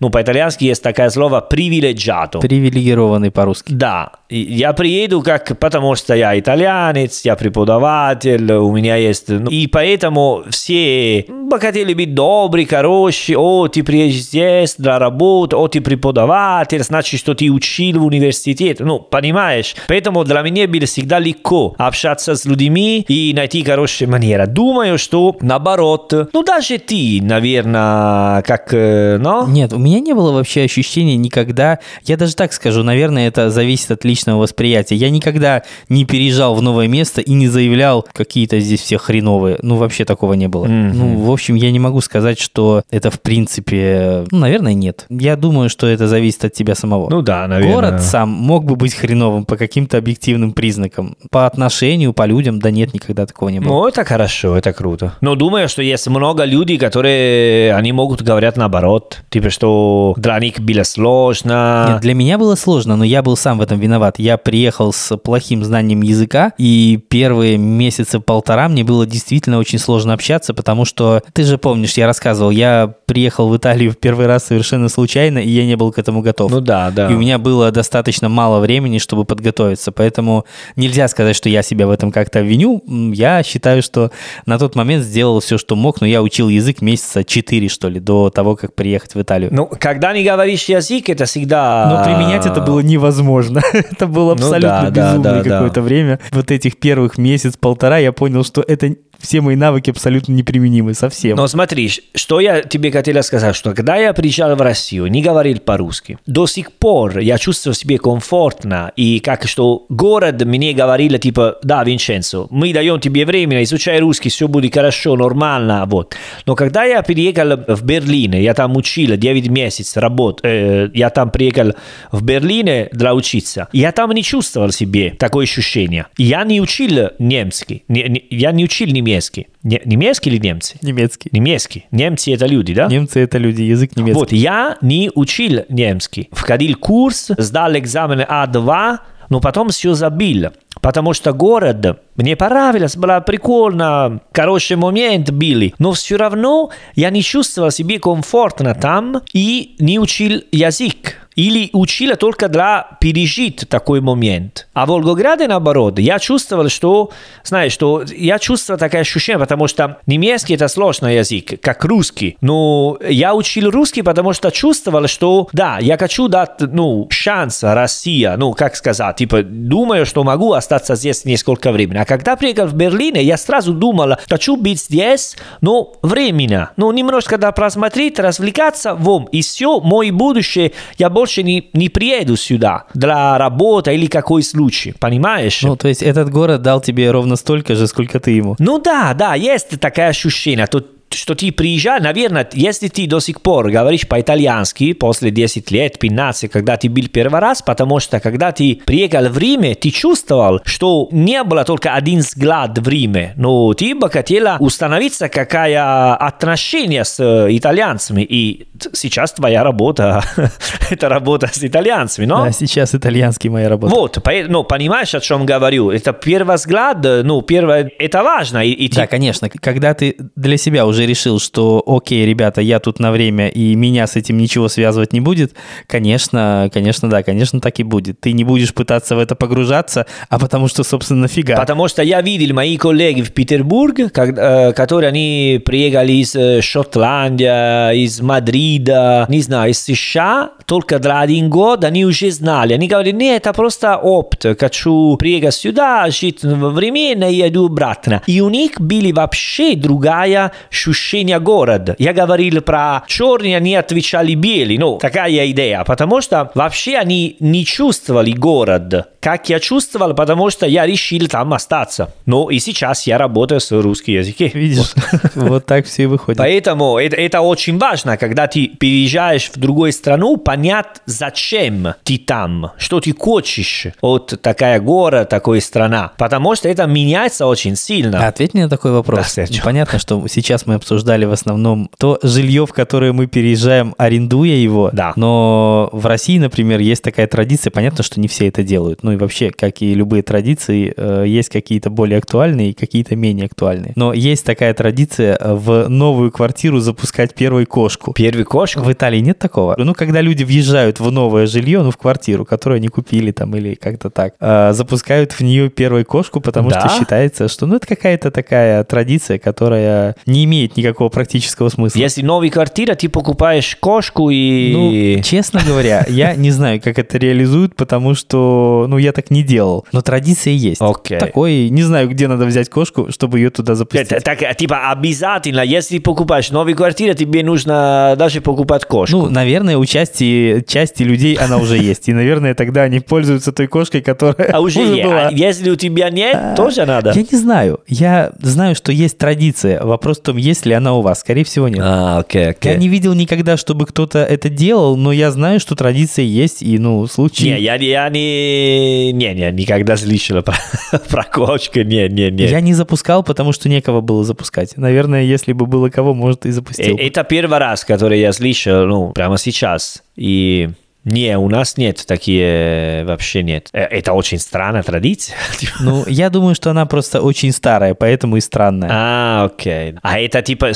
[0.00, 2.40] ну, по-итальянски есть такое слово привилегиато.
[2.40, 3.72] Привилегированный по-русски.
[3.72, 9.28] Да, я приеду как, потому что я итальянец, я преподаватель, у меня есть...
[9.28, 11.26] Ну, и поэтому все
[11.58, 17.34] хотели быть добрые, хорошие, о, ты приедешь здесь для работы, о, ты преподаватель, значит, что
[17.34, 18.82] ты учил в университете.
[18.84, 19.76] Ну, понимаешь?
[19.88, 24.46] Поэтому для меня было всегда легко общаться с людьми, и найти хорошая манера.
[24.46, 26.12] Думаю, что наоборот.
[26.32, 29.46] Ну, даже ты, наверное, как, э, но...
[29.46, 31.78] Нет, у меня не было вообще ощущения никогда...
[32.04, 34.96] Я даже так скажу, наверное, это зависит от личного восприятия.
[34.96, 39.58] Я никогда не переезжал в новое место и не заявлял, какие-то здесь все хреновые.
[39.62, 40.66] Ну, вообще такого не было.
[40.66, 40.92] Mm-hmm.
[40.92, 44.24] Ну, в общем, я не могу сказать, что это в принципе...
[44.30, 45.06] Ну, наверное, нет.
[45.08, 47.10] Я думаю, что это зависит от тебя самого.
[47.10, 47.74] Ну да, наверное.
[47.74, 51.16] Город сам мог бы быть хреновым по каким-то объективным признакам.
[51.30, 53.72] По отношению, по людям, да нет, никогда такого не было.
[53.72, 55.14] Ну, это хорошо, это круто.
[55.20, 59.22] Но думаю, что есть много людей, которые, они могут говорить наоборот.
[59.30, 61.86] Типа, что для них было сложно.
[61.88, 64.18] Нет, для меня было сложно, но я был сам в этом виноват.
[64.18, 70.12] Я приехал с плохим знанием языка, и первые месяцы полтора мне было действительно очень сложно
[70.12, 74.44] общаться, потому что, ты же помнишь, я рассказывал, я приехал в Италию в первый раз
[74.44, 76.50] совершенно случайно, и я не был к этому готов.
[76.50, 77.10] Ну да, да.
[77.10, 80.44] И у меня было достаточно мало времени, чтобы подготовиться, поэтому
[80.76, 84.10] нельзя сказать, что я себя в этом как-то виню, я считаю, что
[84.46, 88.00] на тот момент сделал все, что мог, но я учил язык месяца 4, что ли,
[88.00, 89.50] до того, как приехать в Италию.
[89.52, 91.88] Ну, когда не говоришь язык, это всегда...
[91.88, 93.62] Но применять это было невозможно.
[93.72, 96.20] это было ну абсолютно безумное какое-то время.
[96.32, 101.36] Вот этих первых месяц-полтора я понял, что это все мои навыки абсолютно неприменимы совсем.
[101.36, 105.58] Но смотри, что я тебе хотела сказать, что когда я приезжал в Россию, не говорил
[105.60, 111.58] по-русски, до сих пор я чувствовал себя комфортно, и как что город мне говорил, типа,
[111.62, 116.14] да, Винченцо, мы даем тебе время, изучай русский, все будет хорошо, нормально, вот.
[116.46, 121.30] Но когда я приехал в Берлин, я там учил 9 месяцев работ, э, я там
[121.30, 121.72] приехал
[122.12, 126.06] в Берлин для учиться, я там не чувствовал себе такое ощущение.
[126.18, 129.46] Я не учил немецкий, не, не, я не учил немецкий, немецкий.
[129.62, 130.76] Не- немецкий или немцы?
[130.82, 131.30] Немецкий.
[131.32, 131.86] Немецкий.
[131.90, 132.86] Немцы это люди, да?
[132.86, 134.18] Немцы это люди, язык немецкий.
[134.20, 136.28] Вот, я не учил немецкий.
[136.32, 138.98] Входил курс, сдал экзамен А2,
[139.30, 140.50] но потом все забил.
[140.80, 145.74] Потому что город мне понравилось, было прикольно, хороший момент были.
[145.78, 151.24] Но все равно я не чувствовал себя комфортно там и не учил язык.
[151.36, 154.68] Или учила только для пережить такой момент.
[154.72, 157.10] А в Волгограде наоборот, я чувствовал, что,
[157.42, 162.36] знаешь, что я чувствовал такое ощущение, потому что немецкий это сложный язык, как русский.
[162.40, 168.36] Но я учил русский, потому что чувствовал, что да, я хочу дать, ну, шанс Россия,
[168.36, 171.98] ну, как сказать, типа, думаю, что могу остаться здесь несколько времени.
[172.04, 177.38] А когда приехал в Берлин, я сразу думал, хочу быть здесь, но временно, ну, немножко
[177.38, 183.38] да просмотреть, развлекаться, вон, и все, мое будущее, я больше не, не приеду сюда для
[183.38, 185.62] работы или какой случай, понимаешь?
[185.62, 188.54] Ну, то есть этот город дал тебе ровно столько же, сколько ты ему.
[188.58, 190.66] Ну да, да, есть такое ощущение.
[190.66, 195.98] Тут что ты приезжаешь, наверное, если ты до сих пор говоришь по-итальянски после 10 лет,
[195.98, 200.60] 15, когда ты был первый раз, потому что когда ты приехал в Риме, ты чувствовал,
[200.64, 207.04] что не было только один взгляд в Риме, но ты бы хотела установиться, какая отношение
[207.04, 210.22] с итальянцами, и сейчас твоя работа,
[210.90, 212.44] это работа с итальянцами, но...
[212.44, 213.94] Да, сейчас итальянский моя работа.
[213.94, 215.90] Вот, ну, понимаешь, о чем говорю?
[215.90, 218.64] Это первый взгляд, ну, первое, это важно.
[218.64, 219.48] И, и да, ты- конечно.
[219.48, 224.06] Когда ты для себя уже решил, что окей, ребята, я тут на время, и меня
[224.06, 225.54] с этим ничего связывать не будет,
[225.86, 228.20] конечно, конечно, да, конечно, так и будет.
[228.20, 231.56] Ты не будешь пытаться в это погружаться, а потому что, собственно, нафига.
[231.56, 238.04] Потому что я видел мои коллеги в Петербург, э, которые они приехали из э, Шотландии,
[238.04, 242.74] из Мадрида, не знаю, из США, только для один год, они уже знали.
[242.74, 244.58] Они говорили, нет, это просто опыт.
[244.58, 248.22] Хочу приехать сюда, жить временно и иду обратно.
[248.26, 250.52] И у них были вообще другая
[250.84, 251.96] ощущение города.
[251.98, 254.78] Я говорил про черные, они отвечали белые.
[254.78, 255.84] Ну, такая идея.
[255.84, 261.54] Потому что вообще они не чувствовали город, как я чувствовал, потому что я решил там
[261.54, 262.12] остаться.
[262.26, 264.50] Ну, и сейчас я работаю с русским языком.
[264.52, 264.92] Видишь,
[265.34, 266.38] вот так все и выходит.
[266.38, 273.00] Поэтому это, очень важно, когда ты переезжаешь в другую страну, понять, зачем ты там, что
[273.00, 276.12] ты хочешь от такая гора, такой страна.
[276.18, 278.26] Потому что это меняется очень сильно.
[278.26, 279.38] Ответь мне на такой вопрос.
[279.62, 284.90] Понятно, что сейчас мы обсуждали в основном то жилье, в которое мы переезжаем, арендуя его.
[284.92, 285.12] Да.
[285.16, 287.70] Но в России, например, есть такая традиция.
[287.70, 289.02] Понятно, что не все это делают.
[289.02, 293.46] Ну и вообще, как и любые традиции, э, есть какие-то более актуальные и какие-то менее
[293.46, 293.92] актуальные.
[293.96, 298.12] Но есть такая традиция э, в новую квартиру запускать первую кошку.
[298.12, 298.80] Первый кошку.
[298.80, 299.74] В Италии нет такого?
[299.78, 303.74] Ну, когда люди въезжают в новое жилье, ну, в квартиру, которую они купили там или
[303.74, 306.80] как-то так, э, запускают в нее первую кошку, потому Да?
[306.80, 311.98] что считается, что, ну, это какая-то такая традиция, которая не имеет никакого практического смысла.
[311.98, 314.72] Если новая квартира, ты покупаешь кошку и...
[314.72, 319.42] Ну, честно говоря, я не знаю, как это реализуют, потому что, ну, я так не
[319.42, 319.86] делал.
[319.92, 320.80] Но традиция есть.
[320.80, 321.18] Окей.
[321.18, 324.10] Такой, не знаю, где надо взять кошку, чтобы ее туда запустить.
[324.10, 329.16] Это, так, типа, обязательно, если покупаешь новую квартиру, тебе нужно даже покупать кошку.
[329.16, 332.08] Ну, наверное, у части, части людей она уже есть.
[332.08, 335.28] И, наверное, тогда они пользуются той кошкой, которая а уже была.
[335.28, 337.12] А если у тебя нет, тоже надо.
[337.14, 337.80] Я не знаю.
[337.86, 339.82] Я знаю, что есть традиция.
[339.82, 341.20] Вопрос в том, есть ли она у вас.
[341.20, 341.80] Скорее всего, нет.
[341.82, 342.72] А, окей, окей.
[342.72, 346.78] Я не видел никогда, чтобы кто-то это делал, но я знаю, что традиция есть, и,
[346.78, 347.50] ну, случай...
[347.50, 350.54] Не, я, я не, не, не, никогда слышал про,
[351.10, 352.46] про кошку, не, не, не.
[352.46, 354.76] Я не запускал, потому что некого было запускать.
[354.76, 356.96] Наверное, если бы было кого, может, и запустил.
[356.96, 360.02] Э, Это первый раз, который я слышал, ну, прямо сейчас.
[360.16, 360.70] И
[361.04, 363.68] не, у нас нет такие, вообще нет.
[363.72, 365.36] Э, Это очень странная традиция.
[365.80, 368.88] Ну, я думаю, что она просто очень старая, поэтому и странная.
[368.92, 369.94] А, окей.
[370.02, 370.72] А это типа,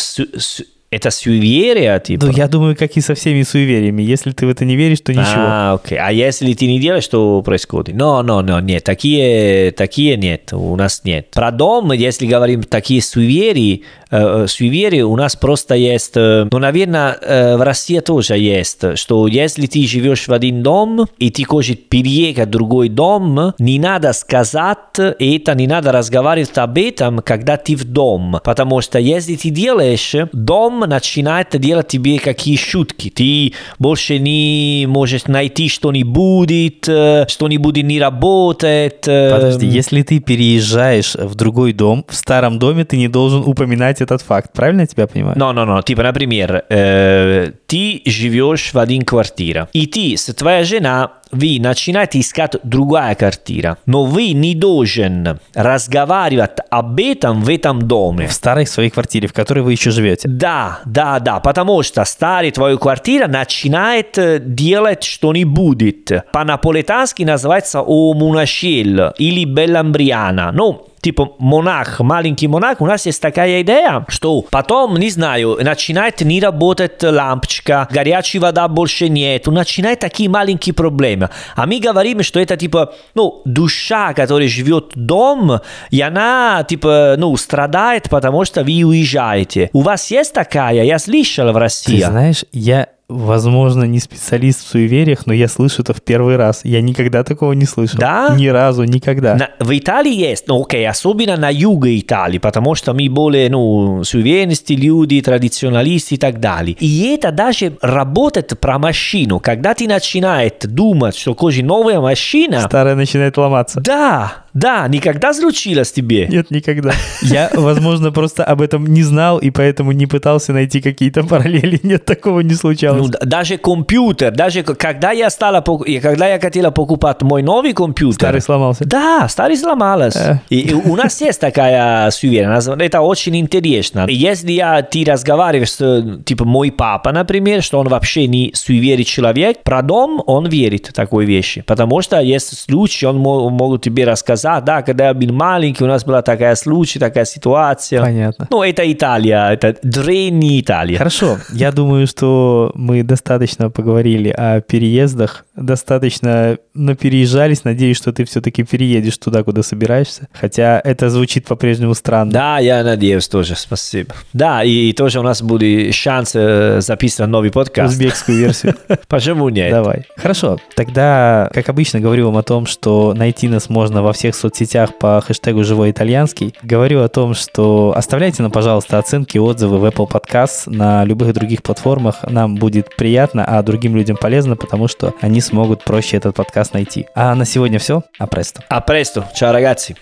[0.91, 2.27] это суеверие, типа?
[2.27, 4.03] Ну, я думаю, как и со всеми суевериями.
[4.03, 5.25] Если ты в это не веришь, то ничего.
[5.37, 5.99] А, окей.
[5.99, 7.95] А если ты не делаешь, что происходит?
[7.95, 11.31] No, no, no, нет, такие, такие нет, у нас нет.
[11.33, 13.81] Про дом, если говорим такие суеверия,
[14.11, 19.27] э, суеверия у нас просто есть, э, ну, наверное, э, в России тоже есть, что
[19.27, 24.15] если ты живешь в один дом, и ты хочешь переехать в другой дом, не надо
[24.15, 28.41] сказать это, не надо разговаривать об этом, когда ты в дом.
[28.43, 33.11] Потому что если ты делаешь, дом начинает делать тебе какие шутки.
[33.11, 39.07] Ты больше не можешь найти что-нибудь, э, что-нибудь не работает.
[39.07, 44.01] э, Подожди, если ты переезжаешь в другой дом, в старом доме ты не должен упоминать
[44.01, 44.53] этот факт.
[44.53, 45.37] Правильно я тебя понимаю?
[45.37, 50.65] No, no, no, типа, например, э, ты живешь в один квартира, и ты с твоей
[50.65, 57.83] женой вы начинаете искать другая квартира, но вы не должен разговаривать об этом в этом
[57.83, 58.27] доме.
[58.27, 60.29] В старой своей квартире, в которой вы еще живете.
[60.29, 66.13] Да, да, да, потому что старая твоя квартира начинает э, делать что-нибудь.
[66.33, 70.53] По-наполитански называется «о монашель» или «белламбриана».
[70.53, 76.21] Ну, типа монах, маленький монах, у нас есть такая идея, что потом, не знаю, начинает
[76.21, 81.31] не работать лампочка, горячей вода больше нет, начинает такие маленькие проблемы.
[81.57, 87.37] А мы говорим, что это типа, ну, душа, которая живет дом, и она, типа, ну,
[87.37, 89.71] страдает, потому что вы уезжаете.
[89.73, 90.85] У вас есть такая?
[90.85, 92.01] Я слышал в России.
[92.01, 96.61] Ты знаешь, я возможно, не специалист в суевериях, но я слышу это в первый раз.
[96.65, 97.99] Я никогда такого не слышал.
[97.99, 98.35] Да?
[98.37, 99.35] Ни разу, никогда.
[99.35, 104.05] На, в Италии есть, ну окей, особенно на юге Италии, потому что мы более, ну,
[104.05, 106.77] суверенности люди, традиционалисты и так далее.
[106.81, 109.41] И это даже работает про машину.
[109.41, 112.61] Когда ты начинаешь думать, что кожи новая машина...
[112.61, 113.81] Старая начинает ломаться.
[113.81, 116.27] Да, да, никогда случилось тебе?
[116.29, 116.93] Нет, никогда.
[117.23, 121.81] Я, возможно, просто об этом не знал и поэтому не пытался найти какие-то параллели.
[121.89, 123.03] Нет, такого не случалось.
[123.03, 125.61] Ну, даже компьютер, даже когда я стала,
[126.03, 128.15] когда я хотела покупать мой новый компьютер.
[128.15, 128.85] Старый сломался.
[128.85, 130.43] Да, старый сломался.
[130.51, 130.55] Э.
[130.55, 132.69] И, и у нас есть такая суеверность.
[132.69, 134.07] Это очень интересно.
[134.09, 139.63] Если я, ты разговариваешь с, типа, мой папа, например, что он вообще не суеверный человек,
[139.63, 141.63] про дом он верит в такой вещи.
[141.67, 145.87] Потому что есть случаи, он мог, могут тебе рассказать, да, когда я был маленький, у
[145.87, 148.03] нас была такая случай, такая ситуация.
[148.03, 148.47] Понятно.
[148.51, 150.99] Ну, это Италия, это древняя Италия.
[150.99, 157.65] Хорошо, я думаю, что мы достаточно поговорили о переездах, достаточно напереезжались.
[157.65, 160.29] Надеюсь, что ты все-таки переедешь туда, куда собираешься.
[160.33, 162.33] Хотя это звучит по-прежнему странно.
[162.33, 164.15] Да, я надеюсь тоже, спасибо.
[164.33, 167.93] Да, и тоже у нас будет шанс э, записать новый подкаст.
[167.93, 168.75] Узбекскую версию.
[169.09, 169.71] Почему нет?
[169.71, 170.05] Давай.
[170.17, 174.99] Хорошо, тогда, как обычно, говорю вам о том, что найти нас можно во всех соцсетях
[174.99, 176.55] по хэштегу «Живой итальянский».
[176.63, 181.63] Говорю о том, что оставляйте нам, пожалуйста, оценки, отзывы в Apple Podcast, на любых других
[181.63, 182.25] платформах.
[182.29, 187.07] Нам будет приятно, а другим людям полезно, потому что они смогут проще этот подкаст найти.
[187.15, 188.03] А на сегодня все.
[188.19, 188.63] А престо.
[188.69, 189.29] А престо.
[189.39, 189.97] Ciao, ragazzi.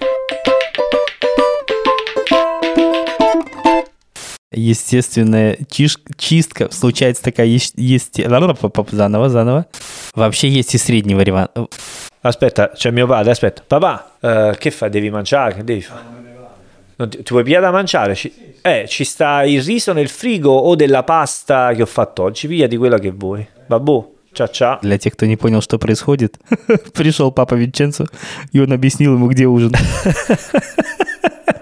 [4.57, 5.99] естественная чиш...
[6.17, 6.69] чистка.
[6.73, 7.75] Случается такая есть...
[8.91, 9.67] Заново, заново.
[10.15, 11.51] Вообще есть и средний вариант.
[12.26, 13.64] Aspetta, c'è mio padre, aspetta.
[13.66, 14.90] Papà, uh, che fai?
[14.90, 15.56] Devi mangiare?
[15.56, 16.02] Che devi fare?
[16.98, 18.14] Non ti, ti vuoi pigliare da mangiare?
[18.14, 18.32] Ci,
[18.62, 22.46] eh, ci sta il riso nel frigo o della pasta che ho fatto oggi.
[22.48, 23.48] Via di quello che vuoi.
[23.66, 24.78] Babù, ciao ciao.
[24.82, 26.38] Для тех, кто не понял, что происходит,
[26.94, 28.06] пришел папа Винченцо,
[28.52, 29.72] и он объяснил ему, где ужин.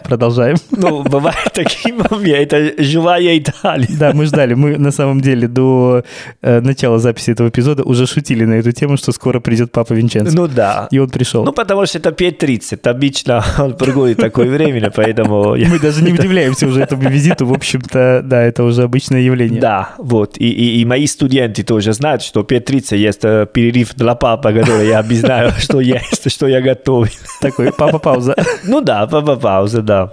[0.05, 0.57] Продолжаем.
[0.85, 2.57] Ну, бывают такие моменты.
[2.57, 3.89] Это живая Италия.
[3.99, 4.55] Да, мы ждали.
[4.55, 6.05] Мы, на самом деле, до
[6.43, 10.37] э, начала записи этого эпизода уже шутили на эту тему, что скоро придет папа Винченцо.
[10.37, 10.89] Ну да.
[10.91, 11.45] И он пришел.
[11.45, 12.87] Ну, потому что это 5.30.
[12.89, 15.57] Обычно он приходит такое время, поэтому...
[15.57, 17.47] Мы даже не удивляемся уже этому визиту.
[17.47, 19.61] В общем-то, да, это уже обычное явление.
[19.61, 20.37] Да, вот.
[20.37, 24.89] И, и, и мои студенты тоже знают, что 5.30 есть э, перерыв для папы, который
[24.89, 27.13] я объясняю, что есть, что я готовил.
[27.41, 28.35] Такой папа-пауза.
[28.65, 30.04] Ну да, папа-пауза, да.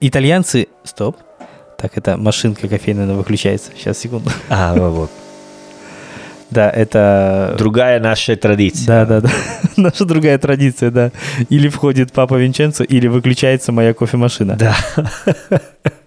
[0.00, 0.68] Итальянцы...
[0.84, 1.16] Стоп.
[1.78, 3.70] Так, это машинка кофейная выключается.
[3.76, 4.30] Сейчас, секунду.
[4.48, 5.10] А, вот.
[6.50, 7.54] Да, это...
[7.58, 8.86] Другая наша традиция.
[8.86, 9.30] Да, да, да.
[9.76, 11.12] наша другая традиция, да.
[11.48, 14.56] Или входит папа Винченцо, или выключается моя кофемашина.
[14.56, 14.76] Да.